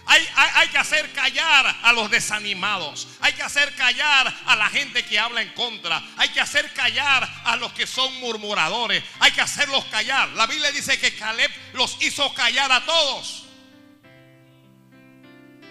[0.07, 3.07] Hay, que hacer callar a los desanimados.
[3.21, 6.01] Hay que hacer callar a la gente que habla en contra.
[6.17, 9.03] Hay que hacer callar a los que son murmuradores.
[9.19, 10.29] Hay que hacerlos callar.
[10.29, 13.45] La Biblia dice que Caleb los hizo callar a todos.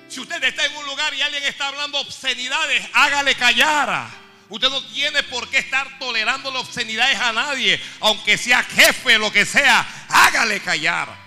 [0.08, 4.08] Si usted está en un lugar y alguien está hablando obscenidades, hágale callar.
[4.48, 9.32] Usted no tiene por qué estar tolerando las obscenidades a nadie, aunque sea jefe, lo
[9.32, 11.23] que sea, hágale callar.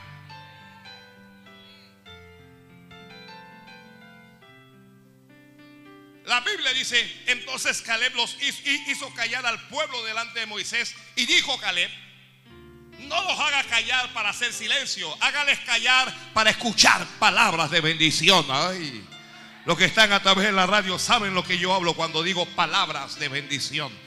[6.27, 11.57] La Biblia dice, entonces Caleb los hizo callar al pueblo delante de Moisés y dijo
[11.57, 11.89] Caleb,
[12.99, 18.45] no los haga callar para hacer silencio, hágales callar para escuchar palabras de bendición.
[18.49, 19.07] Ay,
[19.65, 22.45] los que están a través de la radio saben lo que yo hablo cuando digo
[22.45, 23.97] palabras de bendición.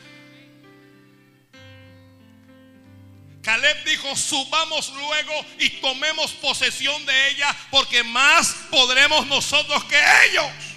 [3.43, 9.99] Caleb dijo, subamos luego y tomemos posesión de ella porque más podremos nosotros que
[10.29, 10.70] ellos.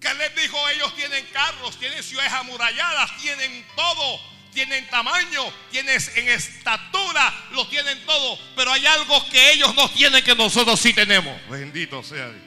[0.00, 4.20] Caleb dijo, ellos tienen carros, tienen ciudades amuralladas, tienen todo,
[4.52, 10.22] tienen tamaño, tienen en estatura, lo tienen todo, pero hay algo que ellos no tienen
[10.22, 11.36] que nosotros sí tenemos.
[11.48, 12.42] Bendito sea Dios.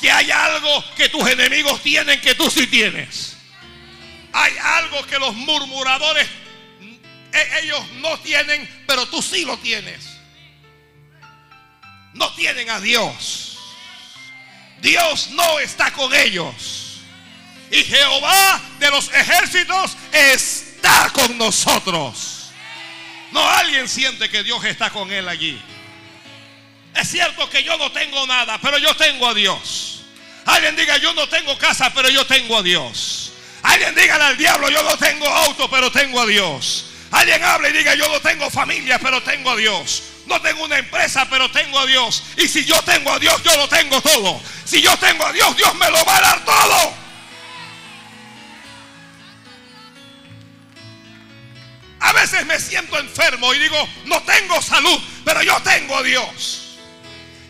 [0.00, 3.36] Que hay algo que tus enemigos tienen que tú sí tienes.
[4.32, 6.26] Hay algo que los murmuradores
[7.32, 10.06] e, ellos no tienen, pero tú sí lo tienes.
[12.14, 13.58] No tienen a Dios.
[14.80, 16.81] Dios no está con ellos.
[17.72, 22.50] Y Jehová de los ejércitos está con nosotros.
[23.32, 25.58] No alguien siente que Dios está con él allí.
[26.94, 30.02] Es cierto que yo no tengo nada, pero yo tengo a Dios.
[30.44, 33.32] Alguien diga, yo no tengo casa, pero yo tengo a Dios.
[33.62, 36.84] Alguien diga al diablo, yo no tengo auto, pero tengo a Dios.
[37.10, 40.02] Alguien hable y diga, yo no tengo familia, pero tengo a Dios.
[40.26, 42.22] No tengo una empresa, pero tengo a Dios.
[42.36, 44.42] Y si yo tengo a Dios, yo lo tengo todo.
[44.66, 47.01] Si yo tengo a Dios, Dios me lo va a dar todo.
[52.02, 56.78] A veces me siento enfermo y digo, no tengo salud, pero yo tengo a Dios.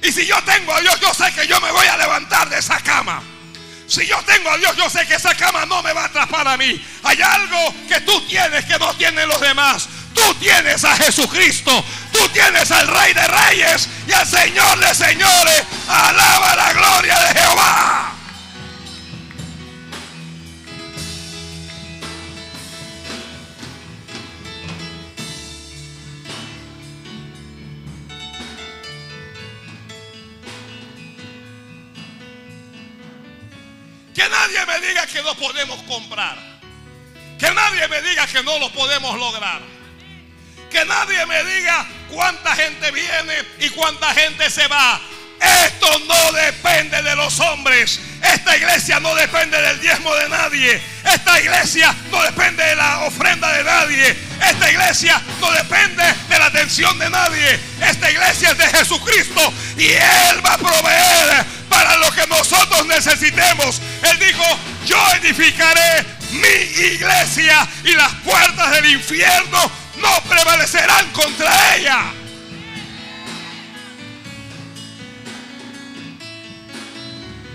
[0.02, 2.58] Y si yo tengo a Dios, yo sé que yo me voy a levantar de
[2.58, 3.22] esa cama.
[3.86, 6.46] Si yo tengo a Dios, yo sé que esa cama no me va a atrapar
[6.46, 6.84] a mí.
[7.02, 9.88] Hay algo que tú tienes que no tienen los demás.
[10.14, 11.84] Tú tienes a Jesucristo.
[12.12, 15.64] Tú tienes al Rey de Reyes y al Señor de Señores.
[15.88, 18.12] Alaba la gloria de Jehová.
[34.52, 36.36] Nadie me diga que no podemos comprar.
[37.38, 39.60] Que nadie me diga que no lo podemos lograr.
[40.70, 45.00] Que nadie me diga cuánta gente viene y cuánta gente se va.
[45.64, 48.00] Esto no depende de los hombres.
[48.22, 50.80] Esta iglesia no depende del diezmo de nadie.
[51.04, 54.16] Esta iglesia no depende de la ofrenda de nadie.
[54.40, 57.58] Esta iglesia no depende de la atención de nadie.
[57.80, 63.80] Esta iglesia es de Jesucristo y Él va a proveer para lo que nosotros necesitemos.
[64.02, 64.44] Él dijo,
[64.84, 72.02] yo edificaré mi iglesia y las puertas del infierno no prevalecerán contra ella.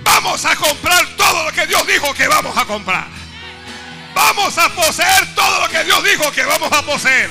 [0.03, 3.07] Vamos a comprar todo lo que Dios dijo que vamos a comprar.
[4.15, 7.29] Vamos a poseer todo lo que Dios dijo que vamos a poseer.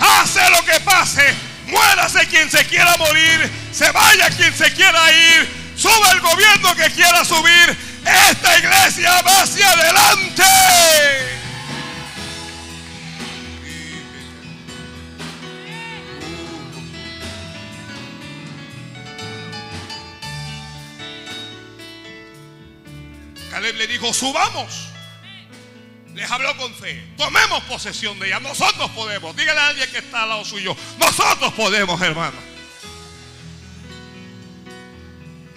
[0.00, 1.34] Hace lo que pase.
[1.66, 3.50] Muérase quien se quiera morir.
[3.72, 7.91] Se vaya quien se quiera ir Suba el gobierno que quiera subir.
[8.04, 10.42] Esta iglesia va hacia adelante.
[23.50, 24.88] Caleb le dijo, subamos.
[26.14, 27.02] Les habló con fe.
[27.16, 28.40] Tomemos posesión de ella.
[28.40, 29.36] Nosotros podemos.
[29.36, 30.76] Dígale a alguien que está al lado suyo.
[30.98, 32.51] Nosotros podemos, hermano.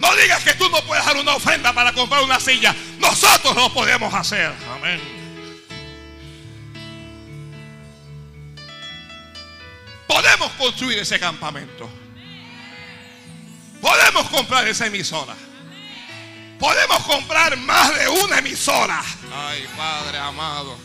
[0.06, 2.74] No digas que tú no puedes dar una ofrenda para comprar una silla.
[3.00, 4.54] Nosotros lo podemos hacer.
[4.72, 5.00] Amén.
[10.06, 11.90] Podemos construir ese campamento.
[13.80, 15.34] Podemos comprar esa emisora.
[16.60, 19.02] Podemos comprar más de una emisora.
[19.34, 20.78] Ay, Padre amado.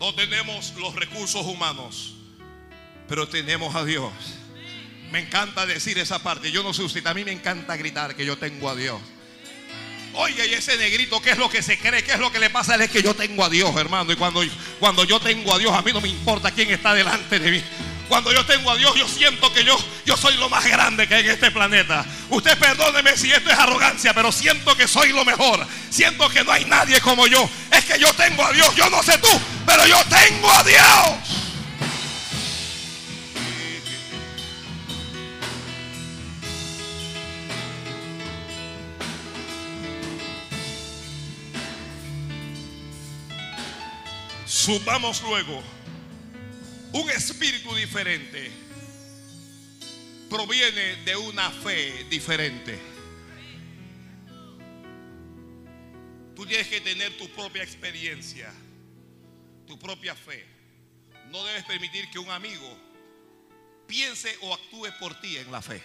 [0.00, 2.15] No tenemos los recursos humanos
[3.08, 4.12] pero tenemos a Dios.
[5.10, 6.50] Me encanta decir esa parte.
[6.50, 9.00] Yo no sé usted, a mí me encanta gritar que yo tengo a Dios.
[10.14, 12.02] Oye, y ese negrito, ¿qué es lo que se cree?
[12.02, 12.74] ¿Qué es lo que le pasa?
[12.76, 14.10] es que yo tengo a Dios, hermano.
[14.12, 14.42] Y cuando,
[14.80, 17.62] cuando yo tengo a Dios, a mí no me importa quién está delante de mí.
[18.08, 21.16] Cuando yo tengo a Dios, yo siento que yo, yo soy lo más grande que
[21.16, 22.04] hay en este planeta.
[22.30, 25.66] Usted perdóneme si esto es arrogancia, pero siento que soy lo mejor.
[25.90, 27.48] Siento que no hay nadie como yo.
[27.70, 28.74] Es que yo tengo a Dios.
[28.76, 29.28] Yo no sé tú,
[29.66, 31.25] pero yo tengo a Dios.
[44.66, 45.62] Subamos luego
[46.92, 48.50] un espíritu diferente.
[50.28, 52.76] proviene de una fe diferente.
[56.34, 58.52] Tú tienes que tener tu propia experiencia,
[59.68, 60.44] tu propia fe.
[61.30, 62.76] No debes permitir que un amigo
[63.86, 65.80] piense o actúe por ti en la fe.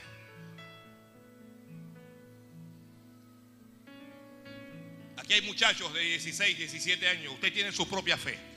[5.17, 7.35] Aquí hay muchachos de 16, 17 años.
[7.35, 8.49] Usted tiene su propia fe.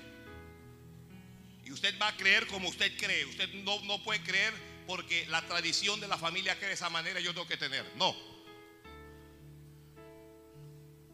[1.64, 3.24] Y usted va a creer como usted cree.
[3.24, 4.52] Usted no, no puede creer
[4.86, 7.20] porque la tradición de la familia cree de esa manera.
[7.20, 7.84] Yo tengo que tener.
[7.96, 8.14] No.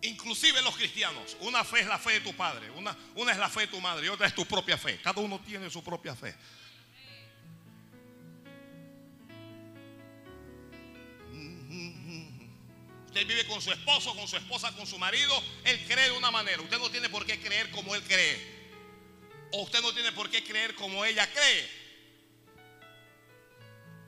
[0.03, 1.37] Inclusive los cristianos.
[1.41, 2.71] Una fe es la fe de tu padre.
[2.71, 5.01] Una, una es la fe de tu madre y otra es tu propia fe.
[5.03, 6.35] Cada uno tiene su propia fe.
[13.07, 15.35] Usted vive con su esposo, con su esposa, con su marido.
[15.65, 16.63] Él cree de una manera.
[16.63, 18.60] Usted no tiene por qué creer como él cree.
[19.53, 21.69] O usted no tiene por qué creer como ella cree.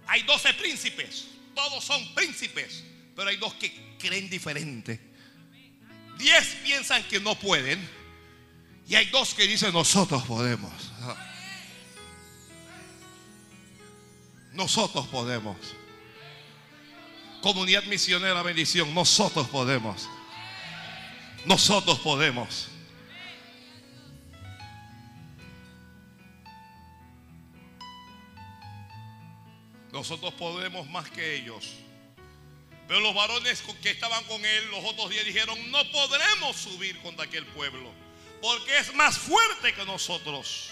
[0.07, 1.26] Hay 12 príncipes.
[1.55, 2.84] Todos son príncipes.
[3.14, 5.01] Pero hay dos que creen diferente.
[6.18, 7.80] Diez piensan que no pueden.
[8.88, 10.72] Y hay dos que dicen nosotros podemos.
[14.53, 15.57] Nosotros podemos.
[17.40, 18.95] Comunidad misionera bendición.
[18.95, 20.09] Nosotros podemos.
[21.45, 22.68] Nosotros podemos.
[29.93, 31.74] Nosotros podemos más que ellos.
[32.88, 37.26] Pero los varones que estaban con él los otros días dijeron, no podremos subir contra
[37.26, 37.93] aquel pueblo,
[38.40, 40.70] porque es más fuerte que nosotros.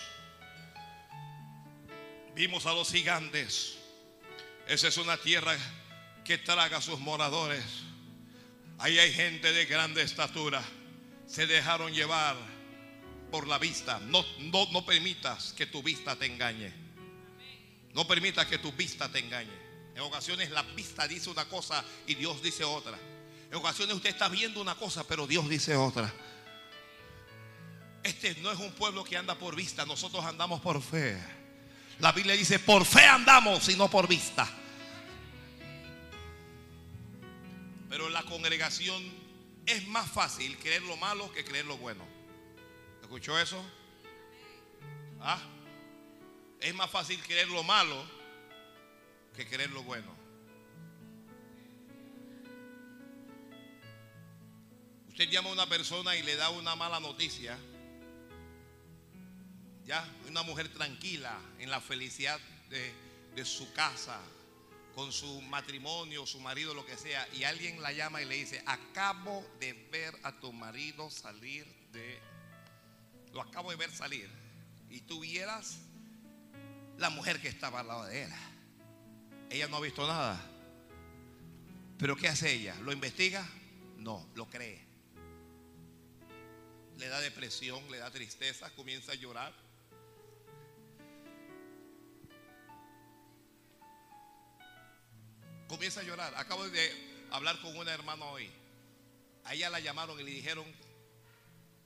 [2.35, 3.77] Vimos a los gigantes.
[4.67, 5.57] Esa es una tierra
[6.25, 7.65] que traga a sus moradores.
[8.79, 10.63] Ahí hay gente de grande estatura.
[11.27, 12.37] Se dejaron llevar
[13.31, 13.99] por la vista.
[14.01, 16.80] No, no, no permitas que tu vista te engañe.
[17.95, 19.71] No permitas que tu vista te engañe.
[19.95, 22.99] En ocasiones la vista dice una cosa y Dios dice otra.
[23.51, 26.13] En ocasiones usted está viendo una cosa, pero Dios dice otra.
[28.03, 31.21] Este no es un pueblo que anda por vista, nosotros andamos por fe.
[31.99, 34.49] La Biblia dice, por fe andamos y no por vista.
[37.91, 39.03] Pero en la congregación
[39.67, 42.05] es más fácil creer lo malo que creer lo bueno.
[43.03, 43.63] ¿Escuchó eso?
[45.21, 45.41] ¿Ah?
[46.61, 48.05] Es más fácil creer lo malo
[49.35, 50.15] que creer lo bueno.
[55.09, 57.59] Usted llama a una persona y le da una mala noticia.
[59.85, 62.39] Ya, una mujer tranquila en la felicidad
[62.69, 62.93] de,
[63.35, 64.21] de su casa,
[64.95, 68.63] con su matrimonio, su marido, lo que sea, y alguien la llama y le dice,
[68.67, 72.21] acabo de ver a tu marido salir de...
[73.33, 74.29] Lo acabo de ver salir.
[74.91, 75.79] Y tú vieras
[77.01, 78.31] la mujer que estaba al lado de él.
[79.49, 80.39] Ella no ha visto nada.
[81.99, 82.75] Pero ¿qué hace ella?
[82.83, 83.47] ¿Lo investiga?
[83.97, 84.87] No, lo cree.
[86.99, 89.55] Le da depresión, le da tristeza, comienza a llorar.
[95.69, 96.35] Comienza a llorar.
[96.37, 98.51] Acabo de hablar con una hermana hoy.
[99.45, 100.67] A ella la llamaron y le dijeron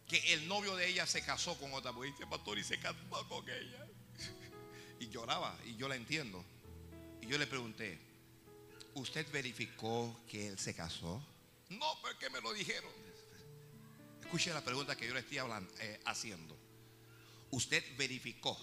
[0.09, 2.13] que el novio de ella se casó con otra mujer.
[2.29, 3.84] Pastor, y se casó con ella.
[4.99, 6.45] Y lloraba, y yo la entiendo.
[7.21, 7.99] Y yo le pregunté,
[8.95, 11.23] ¿usted verificó que él se casó?
[11.71, 12.91] No, porque me lo dijeron.
[14.21, 15.39] Escuche la pregunta que yo le estoy
[15.81, 16.57] eh, haciendo.
[17.51, 18.59] ¿Usted verificó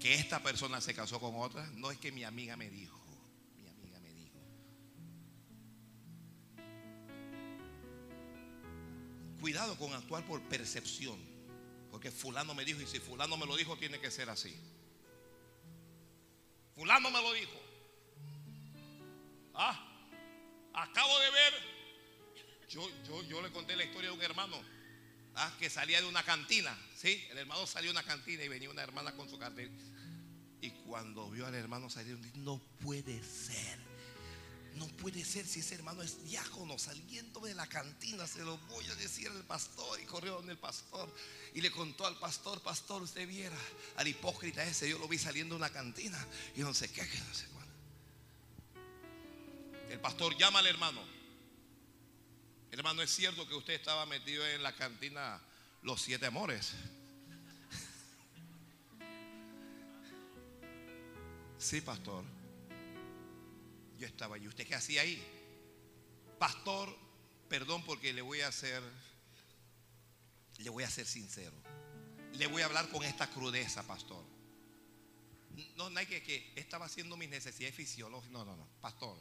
[0.00, 1.66] que esta persona se casó con otra?
[1.74, 2.98] No es que mi amiga me dijo.
[3.56, 4.38] Mi amiga me dijo.
[9.40, 11.18] Cuidado con actuar por percepción.
[11.90, 14.54] Porque fulano me dijo y si fulano me lo dijo tiene que ser así.
[16.76, 17.58] Fulano me lo dijo.
[19.54, 19.82] Ah,
[20.74, 21.54] acabo de ver.
[22.68, 24.60] Yo, yo, yo le conté la historia de un hermano
[25.36, 26.76] ah, que salía de una cantina.
[26.94, 27.24] ¿sí?
[27.30, 29.70] El hermano salió de una cantina y venía una hermana con su cartel.
[30.60, 33.85] Y cuando vio al hermano salir, no puede ser.
[34.76, 38.26] No puede ser si ese hermano es diácono saliendo de la cantina.
[38.26, 40.00] Se lo voy a decir al pastor.
[40.00, 41.12] Y corrió donde el pastor.
[41.54, 43.56] Y le contó al pastor, pastor, usted viera
[43.96, 44.88] al hipócrita ese.
[44.88, 46.24] Yo lo vi saliendo de una cantina.
[46.54, 47.46] Y no sé qué, que no sé.
[49.90, 51.00] El pastor llama al hermano.
[52.70, 55.40] Hermano, es cierto que usted estaba metido en la cantina
[55.82, 56.72] Los Siete Amores.
[61.58, 62.22] Sí, pastor.
[63.98, 64.46] Yo estaba allí.
[64.48, 65.22] ¿Usted qué hacía ahí?
[66.38, 66.94] Pastor,
[67.48, 68.82] perdón porque le voy a hacer,
[70.58, 71.54] le voy a ser sincero.
[72.34, 74.24] Le voy a hablar con esta crudeza, pastor.
[75.76, 78.30] No, no hay que, que estaba haciendo mis necesidades fisiológicas.
[78.30, 79.18] No, no, no, pastor.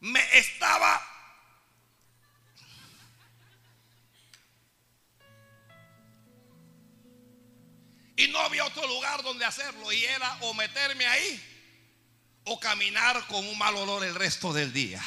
[0.00, 1.00] Me estaba
[8.20, 9.90] Y no había otro lugar donde hacerlo.
[9.92, 11.49] Y era o meterme ahí
[12.44, 15.02] o caminar con un mal olor el resto del día.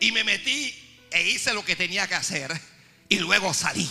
[0.00, 0.74] Y me metí
[1.10, 2.58] e hice lo que tenía que hacer.
[3.08, 3.88] Y luego salí.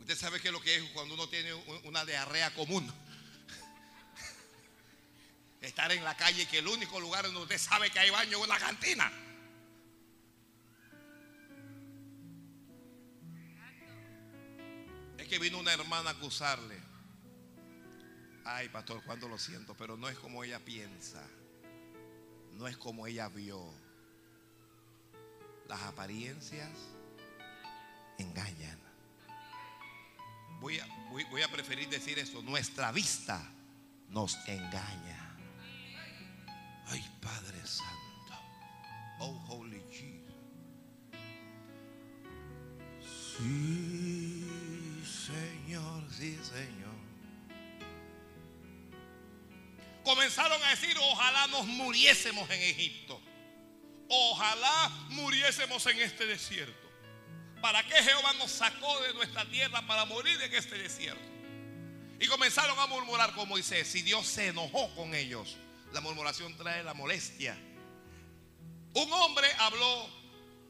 [0.00, 1.52] Usted sabe qué es lo que es cuando uno tiene
[1.84, 2.92] una diarrea común.
[5.60, 8.44] Estar en la calle que el único lugar donde usted sabe que hay baño es
[8.44, 9.12] una cantina.
[15.26, 16.85] que vino una hermana a acusarle.
[18.48, 21.20] Ay, pastor, cuando lo siento, pero no es como ella piensa.
[22.52, 23.74] No es como ella vio.
[25.68, 26.70] Las apariencias
[28.18, 28.78] engañan.
[30.60, 32.40] Voy a, voy, a preferir decir esto.
[32.40, 33.42] Nuestra vista
[34.10, 35.36] nos engaña.
[36.86, 38.34] Ay, Padre Santo.
[39.18, 40.36] Oh, Holy Jesus.
[43.38, 45.02] Sí.
[45.04, 46.85] Señor, sí, Señor.
[50.06, 53.20] Comenzaron a decir, ojalá nos muriésemos en Egipto.
[54.08, 56.88] Ojalá muriésemos en este desierto.
[57.60, 61.28] ¿Para qué Jehová nos sacó de nuestra tierra para morir en este desierto?
[62.20, 63.88] Y comenzaron a murmurar con Moisés.
[63.88, 65.56] Si Dios se enojó con ellos,
[65.92, 67.58] la murmuración trae la molestia.
[68.94, 70.08] Un hombre habló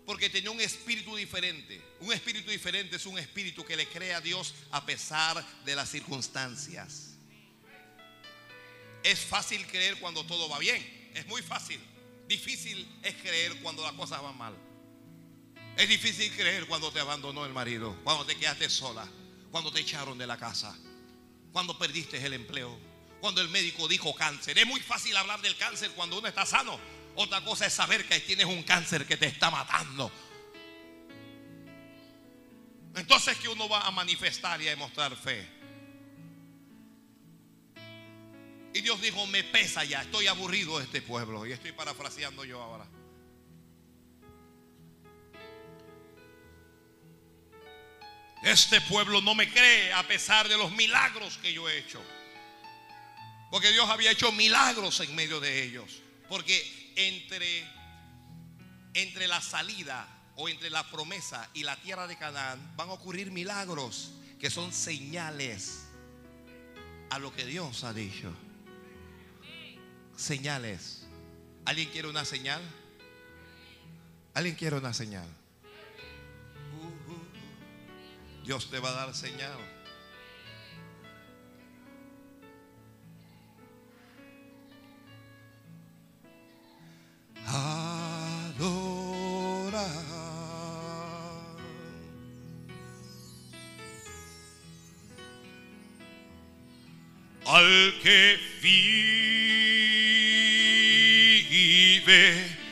[0.07, 1.85] porque tenía un espíritu diferente.
[2.01, 5.91] Un espíritu diferente es un espíritu que le cree a Dios a pesar de las
[5.91, 7.06] circunstancias.
[9.07, 10.85] Es fácil creer cuando todo va bien.
[11.15, 11.79] Es muy fácil.
[12.27, 14.57] Difícil es creer cuando las cosas van mal.
[15.77, 19.07] Es difícil creer cuando te abandonó el marido, cuando te quedaste sola,
[19.53, 20.77] cuando te echaron de la casa,
[21.53, 22.77] cuando perdiste el empleo,
[23.21, 24.59] cuando el médico dijo cáncer.
[24.59, 26.77] Es muy fácil hablar del cáncer cuando uno está sano.
[27.15, 30.11] Otra cosa es saber que tienes un cáncer que te está matando.
[32.97, 35.56] Entonces que uno va a manifestar y a demostrar fe.
[38.77, 41.47] Y Dios dijo, me pesa ya, estoy aburrido de este pueblo.
[41.47, 42.87] Y estoy parafraseando yo ahora.
[48.43, 52.03] Este pueblo no me cree a pesar de los milagros que yo he hecho.
[53.51, 56.03] Porque Dios había hecho milagros en medio de ellos.
[56.29, 57.67] Porque entre,
[58.93, 63.31] entre la salida o entre la promesa y la tierra de Canaán van a ocurrir
[63.31, 65.87] milagros que son señales
[67.09, 68.37] a lo que Dios ha dicho.
[70.17, 71.07] Señales.
[71.65, 72.63] ¿Alguien quiere una señal?
[74.35, 75.29] ¿Alguien quiere una señal?
[78.45, 79.59] Dios te va a dar señal.
[87.47, 88.57] adorar.
[97.47, 98.39] Al que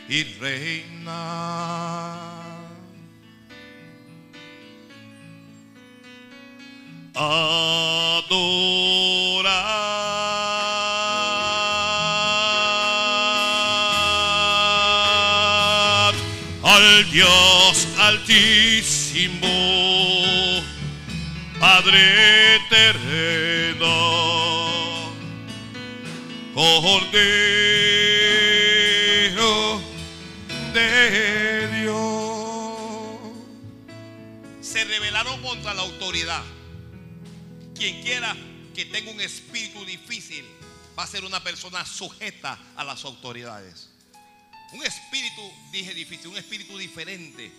[0.09, 2.21] y reina.
[7.15, 8.15] Adorar.
[17.11, 19.47] Dios altísimo,
[21.61, 23.95] Padre eterno,
[26.55, 27.74] Cordero
[35.85, 36.43] autoridad.
[37.75, 38.37] Quien quiera
[38.75, 40.45] que tenga un espíritu difícil
[40.99, 43.91] va a ser una persona sujeta a las autoridades.
[44.73, 47.53] Un espíritu, dije difícil, un espíritu diferente.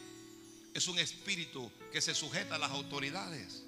[0.73, 3.63] Es un espíritu que se sujeta a las autoridades.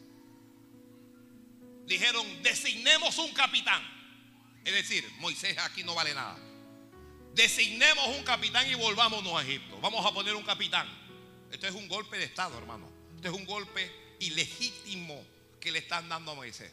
[1.85, 3.81] Dijeron, designemos un capitán.
[4.65, 6.37] Es decir, Moisés aquí no vale nada.
[7.33, 9.79] Designemos un capitán y volvámonos a Egipto.
[9.79, 10.87] Vamos a poner un capitán.
[11.51, 12.89] Esto es un golpe de Estado, hermano.
[13.15, 15.23] Esto es un golpe ilegítimo
[15.59, 16.71] que le están dando a Moisés.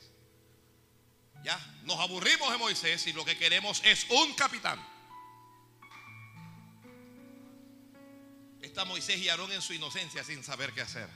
[1.43, 4.95] Ya, nos aburrimos de Moisés y lo que queremos es un capitán.
[8.75, 11.09] está Moisés y Aarón en su inocencia sin saber qué hacer.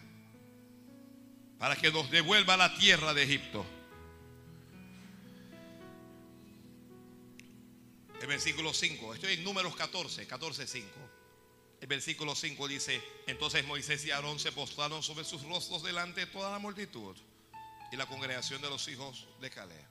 [1.59, 3.67] Para que nos devuelva la tierra de Egipto.
[8.21, 11.08] El versículo 5, estoy en números 14, 14, 5.
[11.81, 16.27] El versículo 5 dice, entonces Moisés y Aarón se postraron sobre sus rostros delante de
[16.27, 17.17] toda la multitud
[17.93, 19.87] y la congregación de los hijos de Caleb.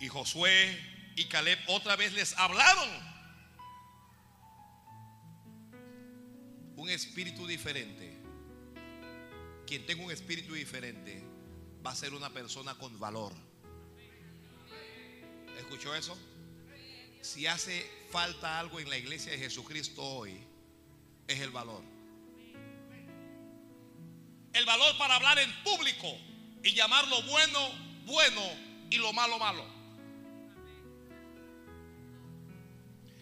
[0.00, 0.78] Y Josué
[1.14, 2.88] y Caleb otra vez les hablaron.
[6.76, 8.16] Un espíritu diferente.
[9.66, 11.22] Quien tenga un espíritu diferente
[11.84, 13.32] va a ser una persona con valor.
[15.58, 16.16] ¿Escuchó eso?
[17.26, 20.40] Si hace falta algo en la iglesia de Jesucristo hoy,
[21.26, 21.82] es el valor.
[24.52, 26.06] El valor para hablar en público
[26.62, 27.68] y llamar lo bueno,
[28.04, 28.42] bueno
[28.90, 29.66] y lo malo, malo.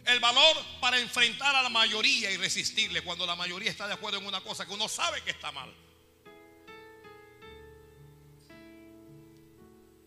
[0.04, 4.18] El valor para enfrentar a la mayoría y resistirle cuando la mayoría está de acuerdo
[4.18, 5.74] en una cosa que uno sabe que está mal.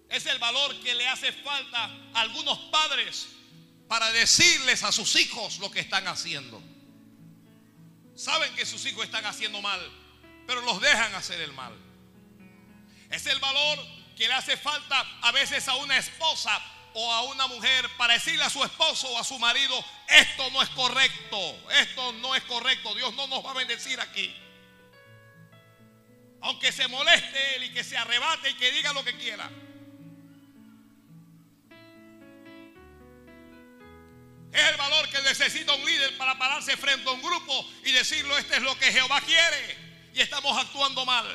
[0.07, 3.36] Es el valor que le hace falta a algunos padres
[3.87, 6.61] para decirles a sus hijos lo que están haciendo.
[8.15, 9.79] Saben que sus hijos están haciendo mal,
[10.45, 11.73] pero los dejan hacer el mal.
[13.09, 13.79] Es el valor
[14.17, 16.59] que le hace falta a veces a una esposa
[16.93, 20.61] o a una mujer para decirle a su esposo o a su marido, esto no
[20.63, 24.35] es correcto, esto no es correcto, Dios no nos va a bendecir aquí.
[26.41, 29.49] Aunque se moleste él y que se arrebate y que diga lo que quiera.
[34.51, 38.37] Es el valor que necesita un líder para pararse frente a un grupo y decirlo,
[38.37, 39.77] este es lo que Jehová quiere.
[40.13, 41.25] Y estamos actuando mal.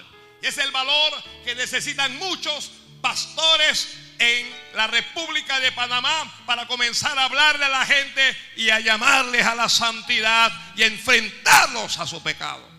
[0.40, 7.24] Es el valor que necesitan muchos pastores en la República de Panamá para comenzar a
[7.24, 12.22] hablarle a la gente y a llamarles a la santidad y a enfrentarlos a su
[12.22, 12.70] pecado.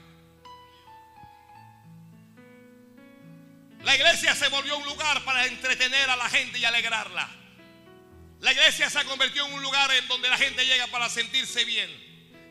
[3.84, 7.43] La iglesia se volvió un lugar para entretener a la gente y alegrarla.
[8.44, 11.64] La iglesia se ha convertido en un lugar en donde la gente llega para sentirse
[11.64, 11.90] bien.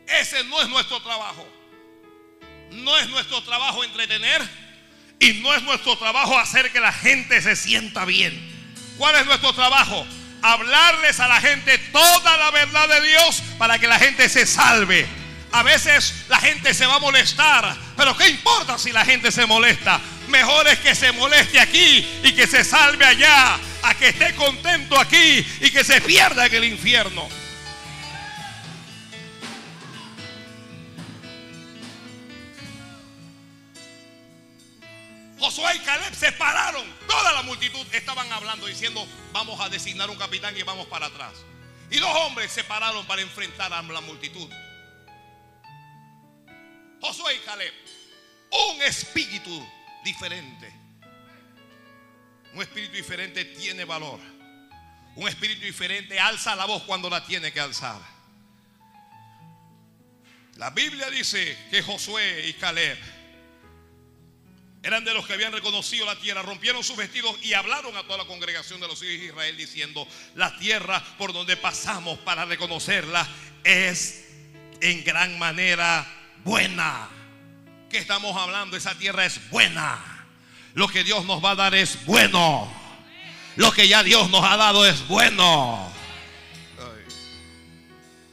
[0.09, 1.47] Ese no es nuestro trabajo.
[2.71, 4.41] No es nuestro trabajo entretener
[5.21, 8.33] y no es nuestro trabajo hacer que la gente se sienta bien.
[8.97, 10.07] ¿Cuál es nuestro trabajo?
[10.41, 15.07] Hablarles a la gente toda la verdad de Dios para que la gente se salve.
[15.53, 19.45] A veces la gente se va a molestar, pero ¿qué importa si la gente se
[19.45, 20.01] molesta?
[20.29, 24.99] Mejor es que se moleste aquí y que se salve allá, a que esté contento
[24.99, 27.29] aquí y que se pierda en el infierno.
[35.39, 36.87] Josué y Caleb se pararon.
[37.09, 41.33] Toda la multitud estaban hablando, diciendo, vamos a designar un capitán y vamos para atrás.
[41.91, 44.49] Y dos hombres se pararon para enfrentar a la multitud.
[47.01, 47.75] Josué y Caleb.
[48.71, 49.69] Un espíritu
[50.05, 50.82] diferente.
[52.55, 54.21] Un espíritu diferente tiene valor.
[55.17, 58.01] Un espíritu diferente alza la voz cuando la tiene que alzar.
[60.57, 62.99] La Biblia dice que Josué y Caleb
[64.83, 68.19] eran de los que habían reconocido la tierra, rompieron sus vestidos y hablaron a toda
[68.19, 73.27] la congregación de los hijos de Israel diciendo, la tierra por donde pasamos para reconocerla
[73.63, 74.25] es
[74.81, 76.07] en gran manera
[76.45, 77.09] buena.
[77.89, 78.77] ¿Qué estamos hablando?
[78.77, 80.12] Esa tierra es buena.
[80.75, 82.73] Lo que Dios nos va a dar es bueno.
[83.57, 85.93] Lo que ya Dios nos ha dado es bueno.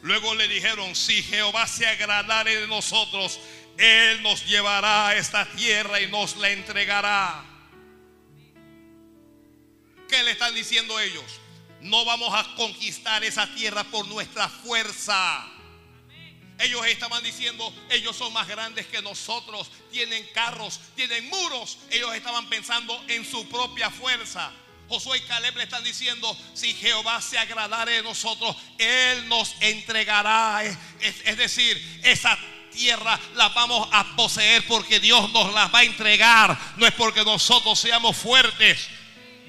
[0.02, 3.40] Luego le dijeron, si Jehová se agradare de nosotros,
[3.78, 7.44] Él nos llevará a esta tierra y nos la entregará.
[10.08, 11.40] ¿Qué le están diciendo ellos?
[11.82, 15.46] No vamos a conquistar esa tierra por nuestra fuerza.
[16.60, 21.78] Ellos estaban diciendo, ellos son más grandes que nosotros, tienen carros, tienen muros.
[21.89, 24.51] Ellos estaban pensando en su propia fuerza.
[24.89, 30.64] Josué y Caleb le están diciendo, si Jehová se agradare de nosotros, Él nos entregará.
[30.99, 32.38] Es, decir, esa
[32.74, 36.60] tierra la vamos a poseer porque Dios nos la va a entregar.
[36.76, 38.88] No es porque nosotros seamos fuertes.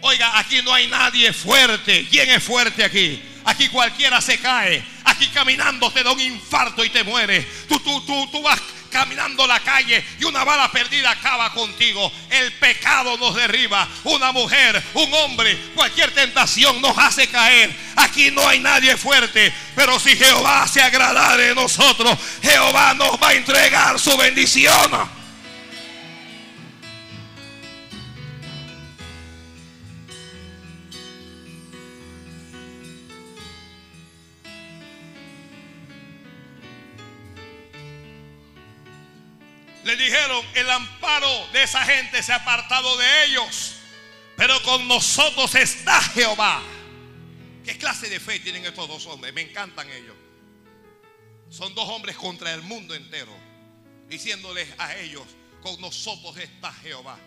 [0.03, 2.07] Oiga, aquí no hay nadie fuerte.
[2.09, 3.21] ¿Quién es fuerte aquí?
[3.45, 4.83] Aquí cualquiera se cae.
[5.05, 7.43] Aquí caminando te da un infarto y te muere.
[7.69, 8.61] Tú, tú, tú, tú vas
[8.91, 12.13] caminando la calle y una bala perdida acaba contigo.
[12.29, 13.89] El pecado nos derriba.
[14.05, 17.75] Una mujer, un hombre, cualquier tentación nos hace caer.
[17.97, 19.53] Aquí no hay nadie fuerte.
[19.75, 25.20] Pero si Jehová se agrada de nosotros, Jehová nos va a entregar su bendición.
[40.61, 43.77] El amparo de esa gente se ha apartado de ellos.
[44.37, 46.63] Pero con nosotros está Jehová.
[47.65, 49.35] ¿Qué clase de fe tienen estos dos hombres?
[49.35, 50.17] Me encantan ellos.
[51.51, 53.33] Son dos hombres contra el mundo entero.
[54.09, 55.27] Diciéndoles a ellos,
[55.63, 57.19] con nosotros está Jehová.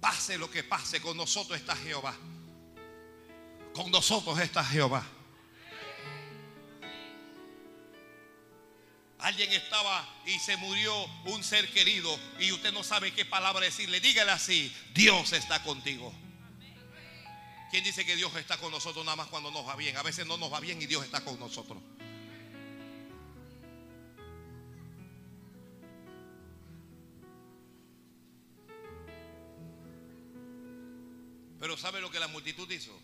[0.00, 2.16] Pase lo que pase, con nosotros está Jehová.
[3.74, 5.04] Con nosotros está Jehová.
[9.18, 10.94] Alguien estaba y se murió
[11.24, 14.00] un ser querido y usted no sabe qué palabra decirle.
[14.00, 16.12] Dígale así, Dios está contigo.
[17.70, 19.96] ¿Quién dice que Dios está con nosotros nada más cuando nos va bien?
[19.96, 21.78] A veces no nos va bien y Dios está con nosotros.
[31.58, 32.96] Pero ¿sabe lo que la multitud hizo?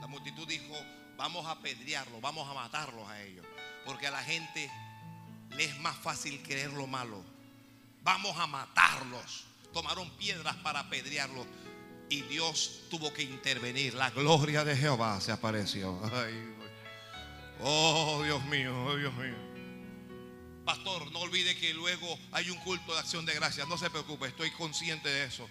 [0.00, 0.74] La multitud dijo,
[1.16, 3.44] vamos a apedrearlo, vamos a matarlos a ellos.
[3.84, 4.70] Porque a la gente
[5.56, 7.22] le es más fácil creer lo malo.
[8.02, 9.44] Vamos a matarlos.
[9.72, 11.46] Tomaron piedras para apedrearlos.
[12.10, 13.94] Y Dios tuvo que intervenir.
[13.94, 16.00] La gloria de Jehová se apareció.
[17.60, 19.36] oh, Dios mío, oh, Dios mío.
[20.64, 23.68] Pastor, no olvide que luego hay un culto de acción de gracias.
[23.68, 25.48] No se preocupe, estoy consciente de eso.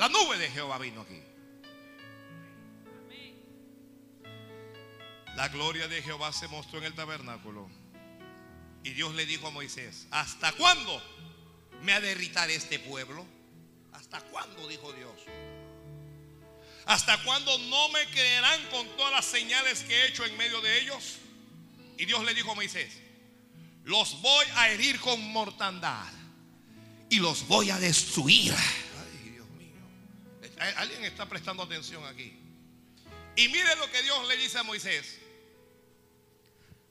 [0.00, 1.22] La nube de Jehová vino aquí.
[5.36, 7.68] La gloria de Jehová se mostró en el tabernáculo.
[8.82, 11.02] Y Dios le dijo a Moisés, ¿hasta cuándo
[11.82, 13.26] me ha de irritar este pueblo?
[13.92, 14.66] ¿Hasta cuándo?
[14.68, 15.12] dijo Dios.
[16.86, 20.80] ¿Hasta cuándo no me creerán con todas las señales que he hecho en medio de
[20.80, 21.18] ellos?
[21.98, 22.90] Y Dios le dijo a Moisés,
[23.84, 26.10] los voy a herir con mortandad
[27.10, 28.54] y los voy a destruir
[30.60, 32.36] Alguien está prestando atención aquí.
[33.36, 35.18] Y mire lo que Dios le dice a Moisés.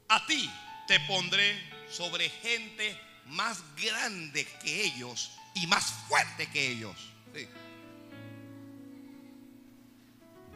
[0.08, 0.50] A ti
[0.88, 1.56] te pondré
[1.90, 6.96] sobre gente más grande que ellos y más fuerte que ellos.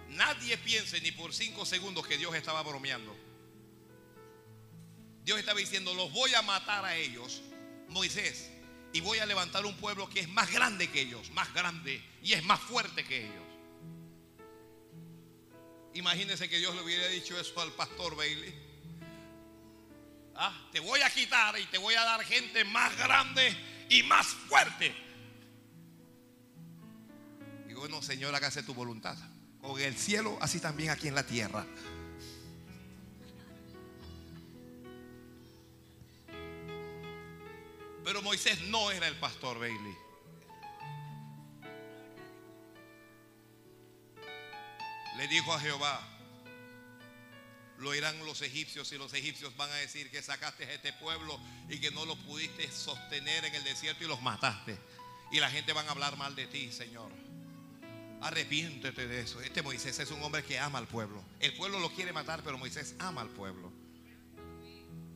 [0.10, 3.16] Nadie piense ni por cinco segundos que Dios estaba bromeando.
[5.24, 7.42] Dios estaba diciendo, los voy a matar a ellos.
[7.90, 8.50] Moisés,
[8.94, 12.34] y voy a levantar un pueblo que es más grande que ellos, más grande y
[12.34, 13.44] es más fuerte que ellos.
[15.96, 18.54] Imagínense que Dios le hubiera dicho eso al pastor Bailey.
[20.36, 23.56] Ah, te voy a quitar y te voy a dar gente más grande
[23.90, 24.96] y más fuerte.
[27.68, 29.18] Y bueno, Señor, hágase tu voluntad.
[29.60, 31.66] Con el cielo, así también aquí en la tierra.
[38.04, 39.98] Pero Moisés no era el pastor Bailey.
[45.18, 46.02] Le dijo a Jehová,
[47.78, 51.40] lo oirán los egipcios y los egipcios van a decir que sacaste a este pueblo
[51.70, 54.78] y que no lo pudiste sostener en el desierto y los mataste.
[55.32, 57.12] Y la gente van a hablar mal de ti, Señor.
[58.22, 59.42] Arrepiéntete de eso.
[59.42, 61.22] Este Moisés es un hombre que ama al pueblo.
[61.42, 63.72] El pueblo lo quiere matar, pero Moisés ama al pueblo.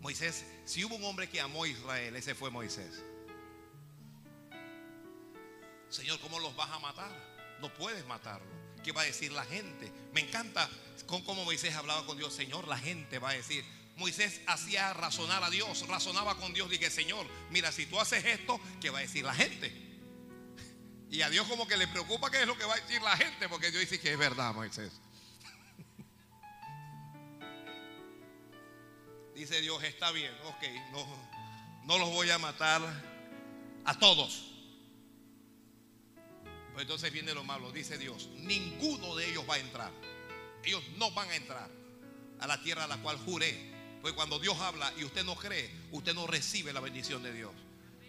[0.08, 3.04] Moisés, si hubo un hombre que amó a Israel, ese fue Moisés.
[5.90, 7.12] Señor, ¿cómo los vas a matar?
[7.60, 8.48] No puedes matarlo.
[8.86, 9.92] ¿Qué va a decir la gente?
[10.14, 10.70] Me encanta
[11.08, 12.34] con cómo Moisés hablaba con Dios.
[12.34, 13.66] Señor, la gente va a decir.
[13.98, 16.70] Moisés hacía razonar a Dios, razonaba con Dios.
[16.70, 19.74] Dije, Señor, mira, si tú haces esto, ¿qué va a decir la gente?
[21.10, 23.18] Y a Dios como que le preocupa qué es lo que va a decir la
[23.18, 24.94] gente, porque Dios dice que es verdad, Moisés.
[29.38, 31.06] Dice Dios, está bien, ok, no,
[31.86, 32.82] no los voy a matar
[33.86, 34.48] a todos.
[36.74, 39.92] Pues entonces viene lo malo, dice Dios, ninguno de ellos va a entrar.
[40.64, 41.70] Ellos no van a entrar
[42.40, 43.72] a la tierra a la cual juré.
[44.02, 47.54] Pues cuando Dios habla y usted no cree, usted no recibe la bendición de Dios.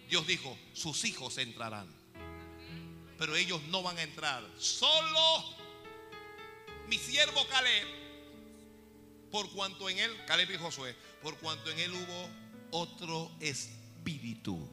[0.09, 1.93] Dios dijo, sus hijos entrarán.
[3.19, 4.43] Pero ellos no van a entrar.
[4.57, 5.45] Solo
[6.87, 7.98] mi siervo Caleb
[9.31, 12.29] por cuanto en él, Caleb y Josué, por cuanto en él hubo
[12.71, 14.67] otro espíritu.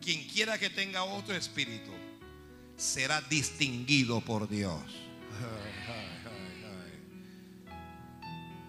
[0.00, 1.92] Quien quiera que tenga otro espíritu
[2.76, 4.82] será distinguido por Dios.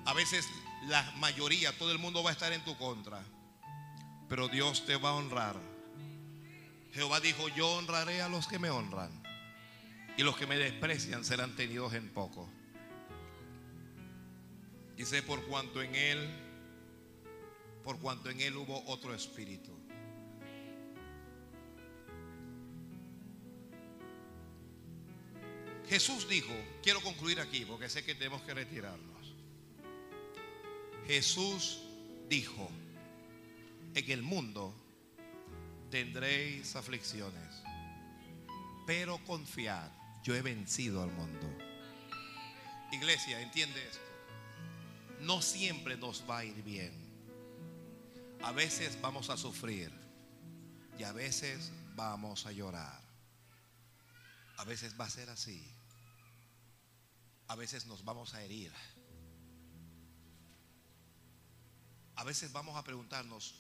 [0.06, 0.46] A veces
[0.88, 3.24] la mayoría, todo el mundo va a estar en tu contra,
[4.28, 5.56] pero Dios te va a honrar.
[6.94, 9.10] Jehová dijo, yo honraré a los que me honran
[10.18, 12.50] y los que me desprecian serán tenidos en poco.
[15.02, 16.30] Dice, por cuanto en él,
[17.84, 19.72] por cuanto en él hubo otro espíritu.
[25.90, 29.34] Jesús dijo, quiero concluir aquí porque sé que tenemos que retirarnos.
[31.08, 31.82] Jesús
[32.30, 32.70] dijo,
[33.96, 34.72] en el mundo
[35.90, 37.64] tendréis aflicciones,
[38.86, 39.90] pero confiad,
[40.22, 41.48] yo he vencido al mundo.
[42.92, 44.11] Iglesia, entiende esto.
[45.22, 46.92] No siempre nos va a ir bien.
[48.44, 49.92] A veces vamos a sufrir
[50.98, 53.02] y a veces vamos a llorar.
[54.58, 55.64] A veces va a ser así.
[57.48, 58.72] A veces nos vamos a herir.
[62.16, 63.56] A veces vamos a preguntarnos,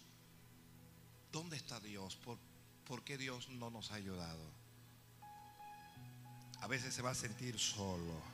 [1.31, 2.15] ¿dónde está Dios?
[2.15, 2.37] ¿Por,
[2.85, 4.51] por qué Dios no nos ha ayudado?
[6.59, 8.30] A veces se va a sentir solo.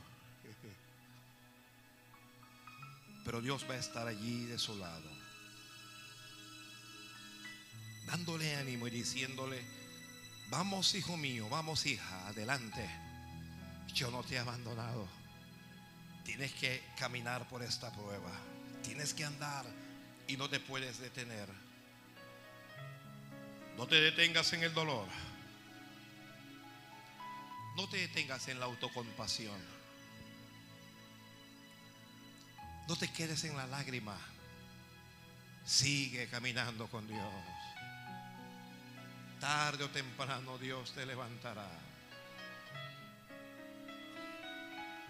[3.28, 5.10] Pero Dios va a estar allí de su lado.
[8.06, 9.62] Dándole ánimo y diciéndole,
[10.48, 12.88] vamos hijo mío, vamos hija, adelante.
[13.92, 15.06] Yo no te he abandonado.
[16.24, 18.32] Tienes que caminar por esta prueba.
[18.82, 19.66] Tienes que andar
[20.26, 21.50] y no te puedes detener.
[23.76, 25.06] No te detengas en el dolor.
[27.76, 29.77] No te detengas en la autocompasión.
[32.88, 34.16] No te quedes en la lágrima.
[35.66, 37.20] Sigue caminando con Dios.
[39.38, 41.68] Tarde o temprano Dios te levantará.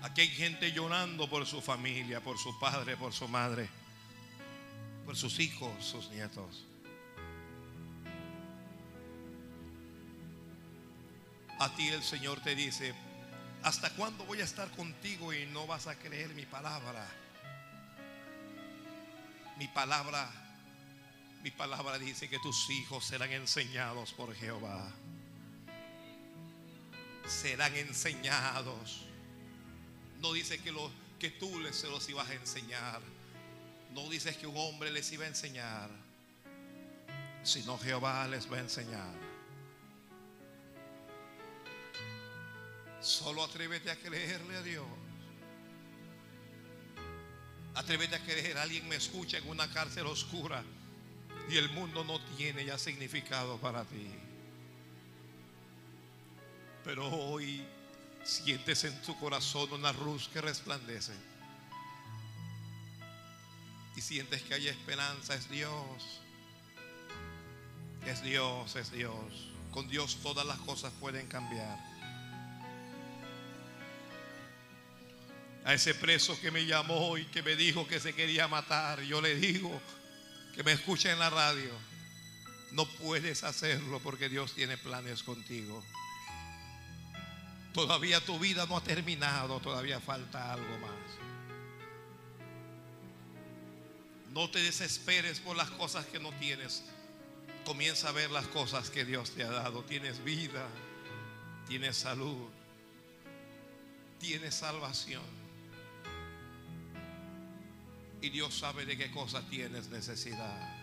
[0.02, 3.68] Aquí hay gente llorando por su familia, por su padre, por su madre,
[5.06, 6.64] por sus hijos, sus nietos.
[11.60, 12.92] A ti el Señor te dice,
[13.62, 17.08] ¿hasta cuándo voy a estar contigo y no vas a creer mi palabra?
[19.58, 20.30] Mi palabra,
[21.42, 24.88] mi palabra dice que tus hijos serán enseñados por Jehová.
[27.26, 29.04] Serán enseñados.
[30.20, 33.00] No dice que, lo, que tú les se los ibas a enseñar.
[33.92, 35.90] No dices que un hombre les iba a enseñar.
[37.42, 39.14] Sino Jehová les va a enseñar.
[43.00, 45.07] Solo atrévete a creerle a Dios.
[47.78, 48.58] Atrévete a creer.
[48.58, 50.64] Alguien me escucha en una cárcel oscura
[51.48, 54.10] y el mundo no tiene ya significado para ti.
[56.84, 57.64] Pero hoy
[58.24, 61.12] sientes en tu corazón una luz que resplandece.
[63.94, 65.36] Y sientes que hay esperanza.
[65.36, 66.20] Es Dios.
[68.06, 69.52] Es Dios, es Dios.
[69.70, 71.78] Con Dios todas las cosas pueden cambiar.
[75.68, 79.20] A ese preso que me llamó y que me dijo que se quería matar, yo
[79.20, 79.70] le digo
[80.54, 81.70] que me escuche en la radio,
[82.70, 85.84] no puedes hacerlo porque Dios tiene planes contigo.
[87.74, 91.18] Todavía tu vida no ha terminado, todavía falta algo más.
[94.32, 96.82] No te desesperes por las cosas que no tienes.
[97.66, 99.82] Comienza a ver las cosas que Dios te ha dado.
[99.82, 100.66] Tienes vida,
[101.68, 102.48] tienes salud,
[104.18, 105.37] tienes salvación.
[108.20, 110.76] Y Dios sabe de qué cosas tienes necesidad.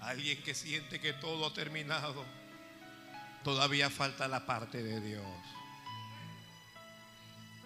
[0.00, 2.24] Alguien que siente que todo ha terminado,
[3.44, 5.24] todavía falta la parte de Dios.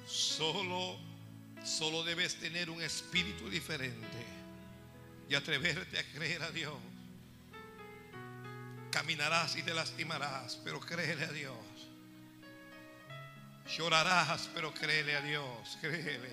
[0.06, 0.96] Solo,
[1.64, 4.26] solo debes tener un espíritu diferente
[5.28, 6.74] y atreverte a creer a Dios.
[8.90, 11.56] Caminarás y te lastimarás, pero créele a Dios.
[13.66, 16.30] Llorarás, pero créele a Dios, créele.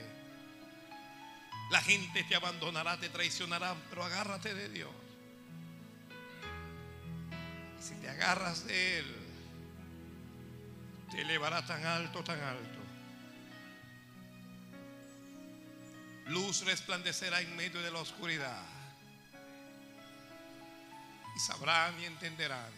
[1.70, 4.92] La gente te abandonará, te traicionará, pero agárrate de Dios.
[7.80, 9.16] Y si te agarras de Él,
[11.10, 12.80] te elevará tan alto, tan alto.
[16.28, 18.64] Luz resplandecerá en medio de la oscuridad.
[21.36, 22.72] Y sabrán y entenderán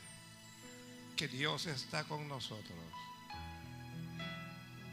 [1.16, 2.93] que Dios está con nosotros.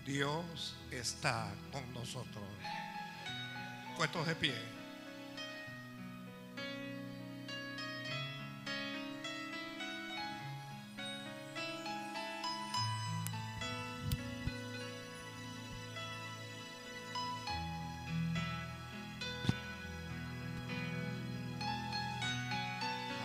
[0.05, 2.45] Dios está con nosotros.
[3.97, 4.55] Puestos de pie.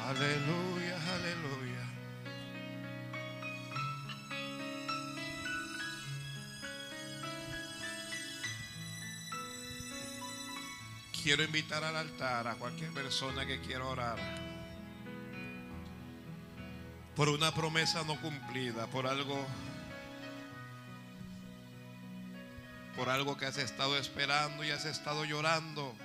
[0.07, 1.64] Aleluya, aleluya.
[11.26, 14.15] Quiero invitar al altar a cualquier persona que quiera orar
[17.15, 19.43] por una promesa no cumplida, por algo
[22.95, 25.95] por algo que has estado esperando y has estado llorando.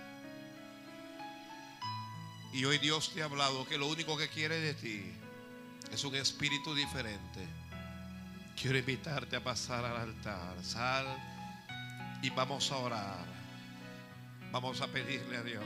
[2.55, 5.13] Y hoy Dios te ha hablado que lo único que quiere de ti
[5.93, 7.47] es un espíritu diferente.
[8.59, 10.57] Quiero invitarte a pasar al altar.
[10.65, 11.07] Sal
[12.23, 13.30] y vamos a orar.
[14.53, 15.65] Vamos a pedirle a Dios.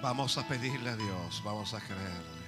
[0.00, 1.42] Vamos a pedirle a Dios.
[1.44, 2.42] Vamos a creerle.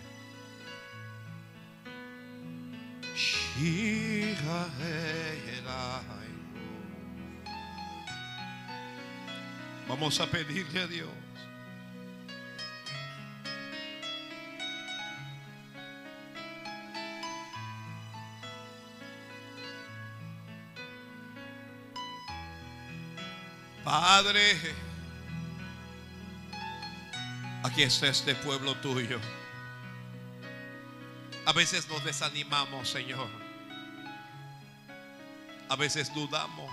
[9.89, 11.24] Vamos a pedirle a Dios.
[24.01, 24.59] Padre,
[27.63, 29.21] aquí está este pueblo tuyo.
[31.47, 33.29] A veces nos desanimamos, Señor.
[35.69, 36.73] A veces dudamos.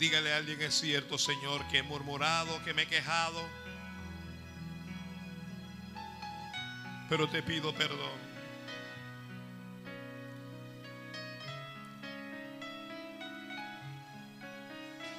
[0.00, 3.40] Dígale a alguien, es cierto, Señor, que he murmurado, que me he quejado.
[7.08, 8.31] Pero te pido perdón.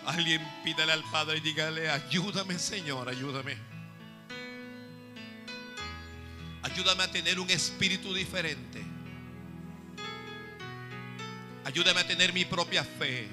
[0.05, 3.57] Alguien pídale al Padre y dígale, ayúdame Señor, ayúdame.
[6.61, 8.83] Ayúdame a tener un espíritu diferente.
[11.65, 13.27] Ayúdame a tener mi propia fe.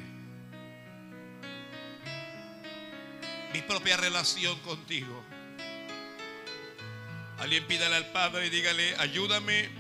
[3.53, 5.25] Mi propia relación contigo.
[7.39, 9.71] Alguien pídale al Padre y dígale, ayúdame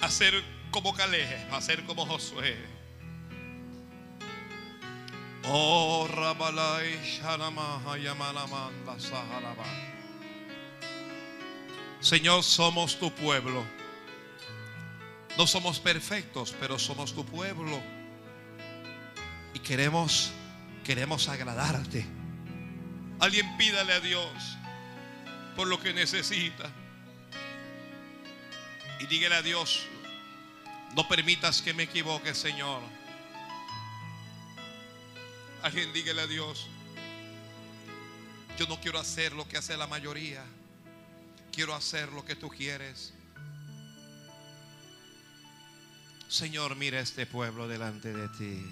[0.00, 2.73] a ser como Caleb, a ser como Josué.
[5.46, 9.66] Oh, Rabalai Shanamaha Yamalamanda Sahalaba.
[12.00, 13.64] Señor, somos tu pueblo.
[15.36, 17.80] No somos perfectos, pero somos tu pueblo.
[19.52, 20.32] Y queremos
[20.84, 22.06] queremos agradarte.
[23.18, 24.28] Alguien pídale a Dios
[25.56, 26.70] por lo que necesita.
[29.00, 29.86] Y dígale a Dios,
[30.94, 32.82] no permitas que me equivoque, Señor.
[35.64, 36.66] Alguien dígale a Dios,
[38.58, 40.44] yo no quiero hacer lo que hace la mayoría.
[41.52, 43.14] Quiero hacer lo que tú quieres.
[46.28, 48.62] Señor, mira este pueblo delante de ti.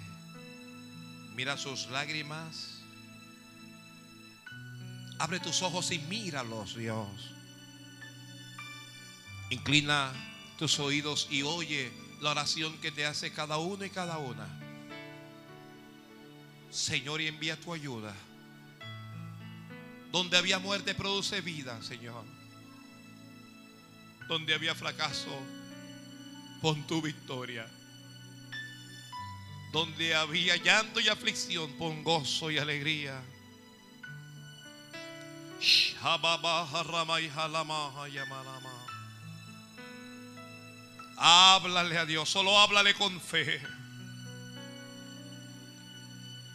[1.33, 2.83] Mira sus lágrimas.
[5.17, 7.33] Abre tus ojos y míralos, Dios.
[9.49, 10.13] Inclina
[10.59, 11.91] tus oídos y oye
[12.21, 14.62] la oración que te hace cada uno y cada una.
[16.73, 18.15] Señor, y envía tu ayuda.
[20.11, 22.25] Donde había muerte produce vida, Señor.
[24.27, 25.29] Donde había fracaso,
[26.63, 27.69] pon tu victoria.
[29.71, 33.21] Donde había llanto y aflicción, pon gozo y alegría.
[41.17, 43.61] Háblale a Dios, solo háblale con fe.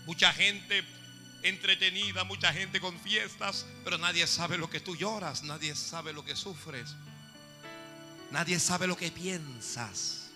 [0.08, 0.82] Mucha gente
[1.42, 6.24] entretenida, mucha gente con fiestas, pero nadie sabe lo que tú lloras, nadie sabe lo
[6.24, 6.96] que sufres,
[8.30, 10.30] nadie sabe lo que piensas.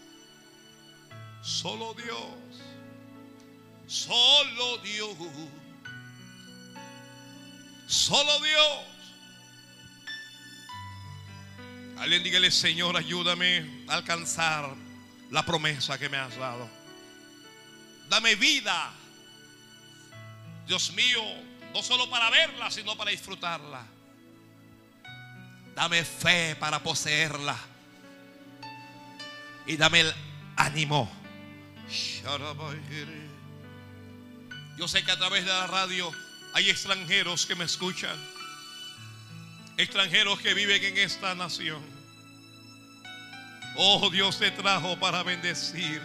[1.40, 2.36] Solo Dios,
[3.86, 5.16] solo Dios,
[7.86, 8.78] solo Dios.
[11.96, 14.76] Alguien dígale, Señor, ayúdame a alcanzar
[15.30, 16.68] la promesa que me has dado.
[18.10, 18.98] Dame vida
[20.66, 21.22] Dios mío,
[21.74, 23.84] no solo para verla, sino para disfrutarla.
[25.74, 27.56] Dame fe para poseerla.
[29.66, 30.14] Y dame el
[30.56, 31.10] ánimo.
[34.76, 36.10] Yo sé que a través de la radio
[36.54, 38.16] hay extranjeros que me escuchan.
[39.76, 41.82] Extranjeros que viven en esta nación.
[43.76, 46.02] Oh, Dios te trajo para bendecir.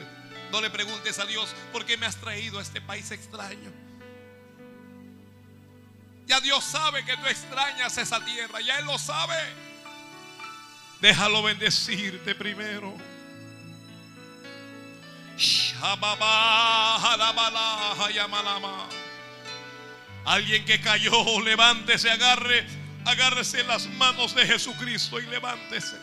[0.52, 3.87] No le preguntes a Dios por qué me has traído a este país extraño.
[6.28, 8.60] Ya Dios sabe que tú extrañas esa tierra.
[8.60, 9.38] Ya Él lo sabe.
[11.00, 12.94] Déjalo bendecirte primero.
[20.26, 22.68] Alguien que cayó, levántese, agarre,
[23.06, 25.96] agárrese las manos de Jesucristo y levántese.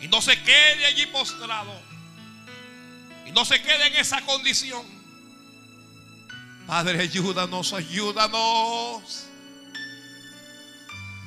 [0.00, 1.78] Y no se quede allí postrado.
[3.26, 4.95] Y no se quede en esa condición.
[6.66, 9.26] Padre, ayúdanos, ayúdanos.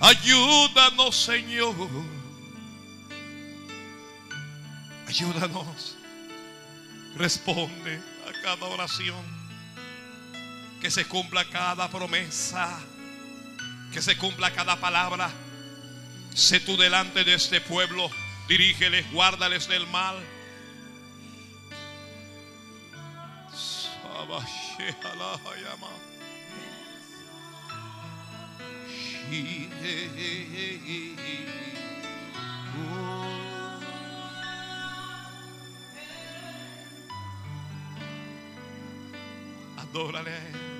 [0.02, 1.76] Ayúdanos, Señor.
[5.07, 5.95] Ayúdanos.
[7.16, 9.40] Responde a cada oración.
[10.82, 12.78] Que se cumpla cada promesa.
[13.94, 15.32] Que se cumpla cada palabra.
[16.34, 18.10] Sé tú delante de este pueblo.
[18.49, 20.18] Dirígeles, guárdales del mal.
[39.77, 40.78] Adórale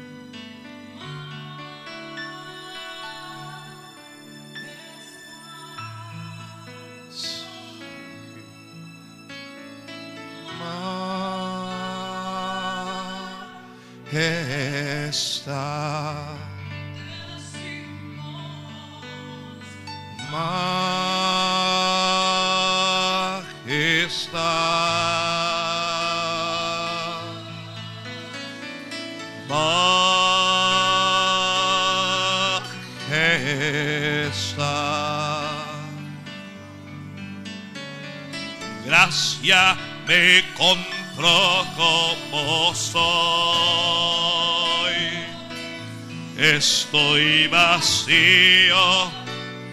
[14.11, 15.53] Majestad.
[20.31, 20.80] Majestad.
[29.48, 29.99] Majestad.
[38.86, 39.77] Gracia
[40.07, 43.48] me compró como soy.
[46.60, 49.10] Estoy vacío,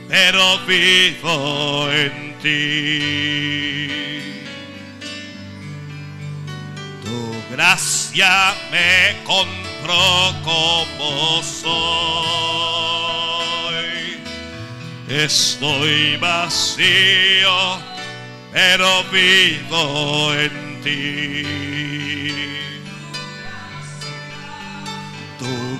[0.08, 3.88] pero vivo en ti.
[7.02, 11.66] Tu gracia me compró como soy.
[15.08, 17.80] Estoy vacío,
[18.52, 21.85] pero vivo en ti.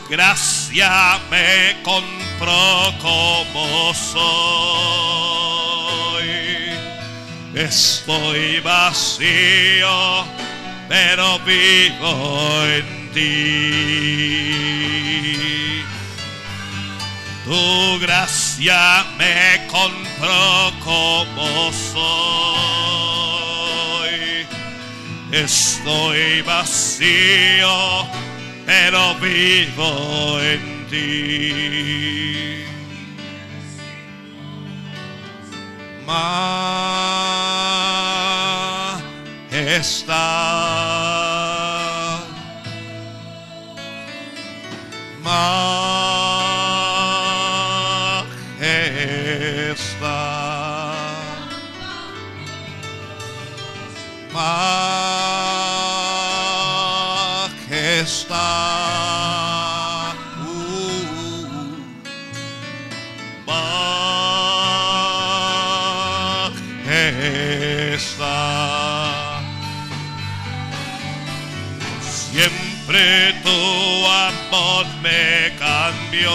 [0.09, 4.17] Gracia me compró como soy.
[7.55, 10.25] Estoy vacío,
[10.89, 13.97] pero vivo en ti.
[17.45, 22.97] Tu gracia me compró como soy.
[25.33, 28.07] Estoy vacío,
[28.67, 32.65] pero vivo en ti.
[36.05, 36.67] Majestad.
[45.23, 46.16] Majestad.
[73.43, 76.31] Tu amor me cambió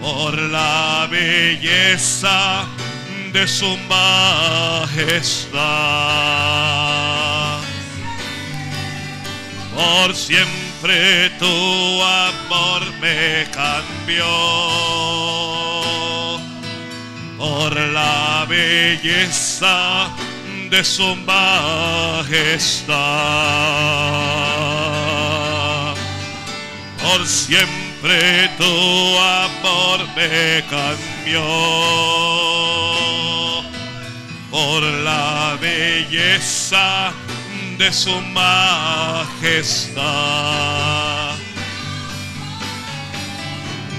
[0.00, 2.66] por la belleza
[3.32, 5.58] de su majestad.
[9.74, 14.26] Por siempre tu amor me cambió
[17.38, 20.10] por la belleza
[20.70, 22.36] de su majestad.
[27.02, 31.42] Por siempre tu amor me cambió
[34.50, 37.12] por la belleza
[37.78, 38.88] de su majestad.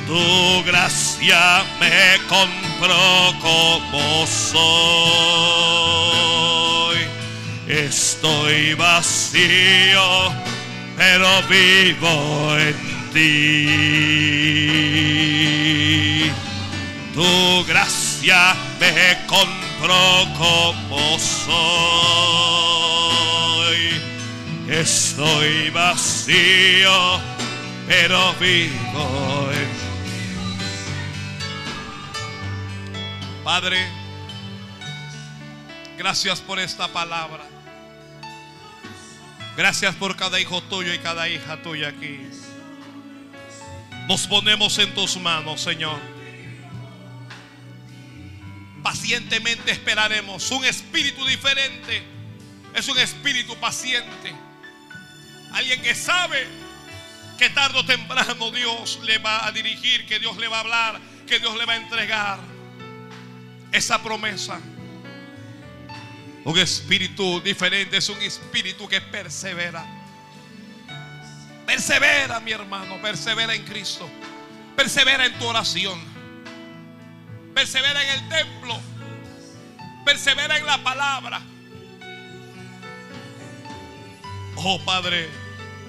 [0.10, 4.58] Tu gracia me compró como soy.
[7.68, 10.34] Estoy vacío,
[10.98, 12.76] pero vivo en
[13.14, 13.70] ti.
[17.14, 21.62] Tu gracia me compró como soy.
[24.68, 27.20] Estoy vacío,
[27.88, 29.52] pero vivo
[33.50, 33.84] Padre,
[35.98, 37.44] gracias por esta palabra.
[39.58, 42.20] Gracias por cada hijo tuyo y cada hija tuya aquí.
[44.08, 46.00] Nos ponemos en tus manos, Señor.
[48.84, 50.52] Pacientemente esperaremos.
[50.52, 52.04] Un espíritu diferente.
[52.76, 54.32] Es un espíritu paciente.
[55.54, 56.46] Alguien que sabe
[57.40, 61.02] que tarde o temprano Dios le va a dirigir, que Dios le va a hablar,
[61.26, 62.59] que Dios le va a entregar
[63.72, 64.60] esa promesa.
[66.46, 69.86] Un espíritu diferente es un espíritu que persevera.
[71.66, 74.10] Persevera, mi hermano, persevera en Cristo.
[74.76, 76.00] Persevera en tu oración.
[77.54, 78.80] Persevera en el templo.
[80.06, 81.42] Persevera en la palabra.
[84.56, 85.30] Oh Padre,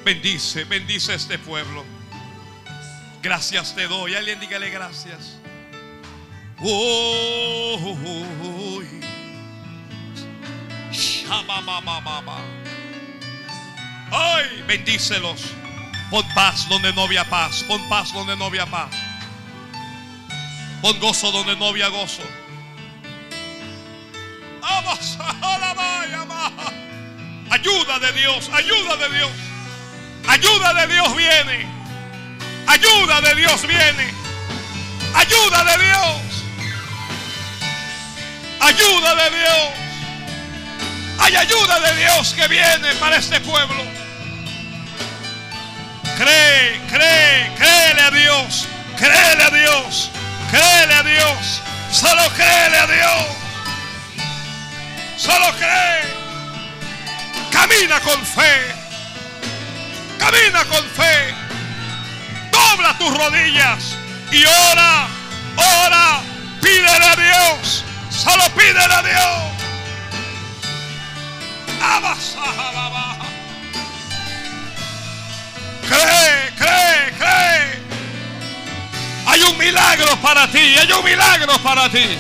[0.04, 1.84] bendice, bendice este pueblo.
[3.22, 4.14] Gracias te doy.
[4.14, 5.39] Alguien dígale gracias.
[6.62, 7.96] Oh,
[14.12, 15.42] Ay, bendícelos.
[16.10, 17.64] Pon paz donde no había paz.
[17.66, 18.90] Pon paz donde no había paz.
[20.82, 22.22] Pon gozo donde no había gozo.
[27.50, 29.30] Ayuda de Dios, ayuda de Dios.
[30.28, 31.66] Ayuda de Dios viene.
[32.66, 34.14] Ayuda de Dios viene.
[35.14, 36.39] Ayuda de Dios.
[38.60, 39.68] Ayuda de Dios.
[41.18, 43.84] Hay ayuda de Dios que viene para este pueblo.
[46.16, 48.68] Cree, cree, créele a Dios.
[48.98, 50.10] Créele a Dios.
[50.50, 51.62] Créele a Dios.
[51.92, 53.26] Solo créele a Dios.
[55.16, 56.20] Solo cree.
[57.50, 58.74] Camina con fe.
[60.18, 61.34] Camina con fe.
[62.50, 63.96] Dobla tus rodillas
[64.30, 65.06] y ora,
[65.56, 66.20] ora,
[66.62, 67.84] pídele a Dios.
[68.22, 69.50] Solo pídele a Dios.
[75.88, 77.80] Cree, cree, cree.
[79.26, 82.18] Hay un milagro para ti, hay un milagro para ti.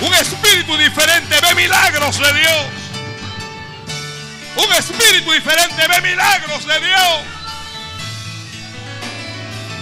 [0.00, 2.64] Un espíritu diferente ve milagros de Dios.
[4.56, 7.20] Un espíritu diferente ve milagros de Dios.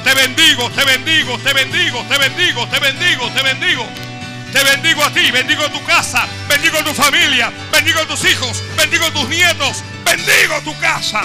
[0.02, 4.09] Te bendigo, te bendigo, te bendigo, te bendigo, te bendigo, te bendigo.
[4.52, 9.28] Te bendigo a ti, bendigo tu casa, bendigo tu familia, bendigo tus hijos, bendigo tus
[9.28, 11.22] nietos, bendigo tu casa.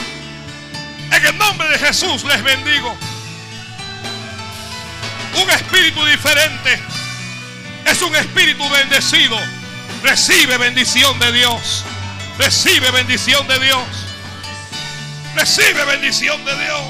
[1.12, 2.96] En el nombre de Jesús les bendigo.
[5.42, 6.80] Un espíritu diferente
[7.86, 9.38] es un espíritu bendecido.
[10.04, 11.84] Recibe bendición de Dios.
[12.38, 13.84] Recibe bendición de Dios.
[15.36, 16.82] Recibe bendición de Dios.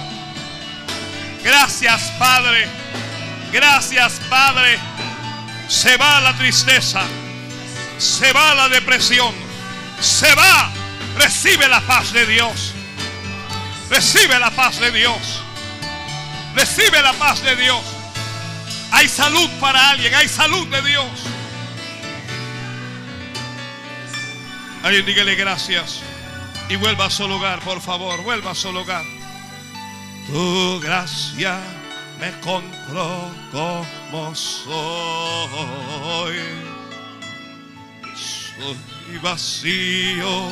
[1.44, 2.68] Gracias Padre.
[3.52, 4.80] Gracias Padre.
[5.68, 7.04] Se va la tristeza.
[7.98, 9.34] Se va la depresión.
[10.00, 10.72] Se va.
[11.18, 12.74] Recibe la paz de Dios.
[13.90, 15.42] Recibe la paz de Dios.
[16.56, 17.82] Recibe la paz de Dios.
[18.92, 20.14] Hay salud para alguien.
[20.16, 21.06] Hay salud de Dios.
[24.84, 26.02] Alguien dígale gracias.
[26.70, 28.22] Y vuelva a su lugar, por favor.
[28.24, 29.04] Vuelva a su lugar.
[30.28, 31.60] Tu gracia
[32.20, 33.32] me compró
[34.16, 34.76] como soy.
[38.16, 40.48] Soy vacío,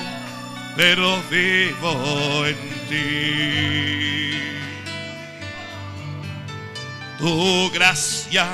[0.76, 2.58] pero vivo en
[2.90, 4.34] ti.
[7.18, 8.48] Tu gracia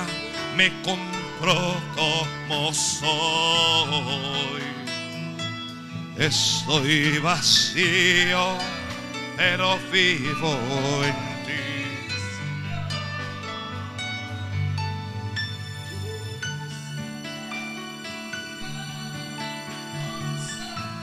[0.56, 4.62] me compró como soy.
[6.18, 8.58] Estoy vacío,
[9.38, 10.56] pero vivo.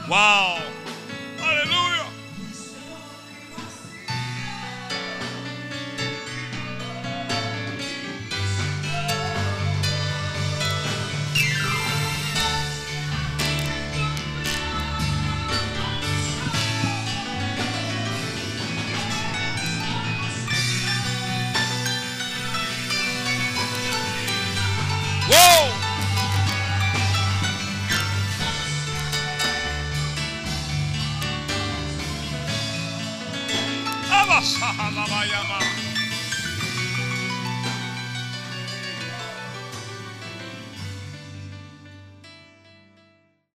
[0.09, 0.63] Wow.
[1.43, 1.86] Aleluya.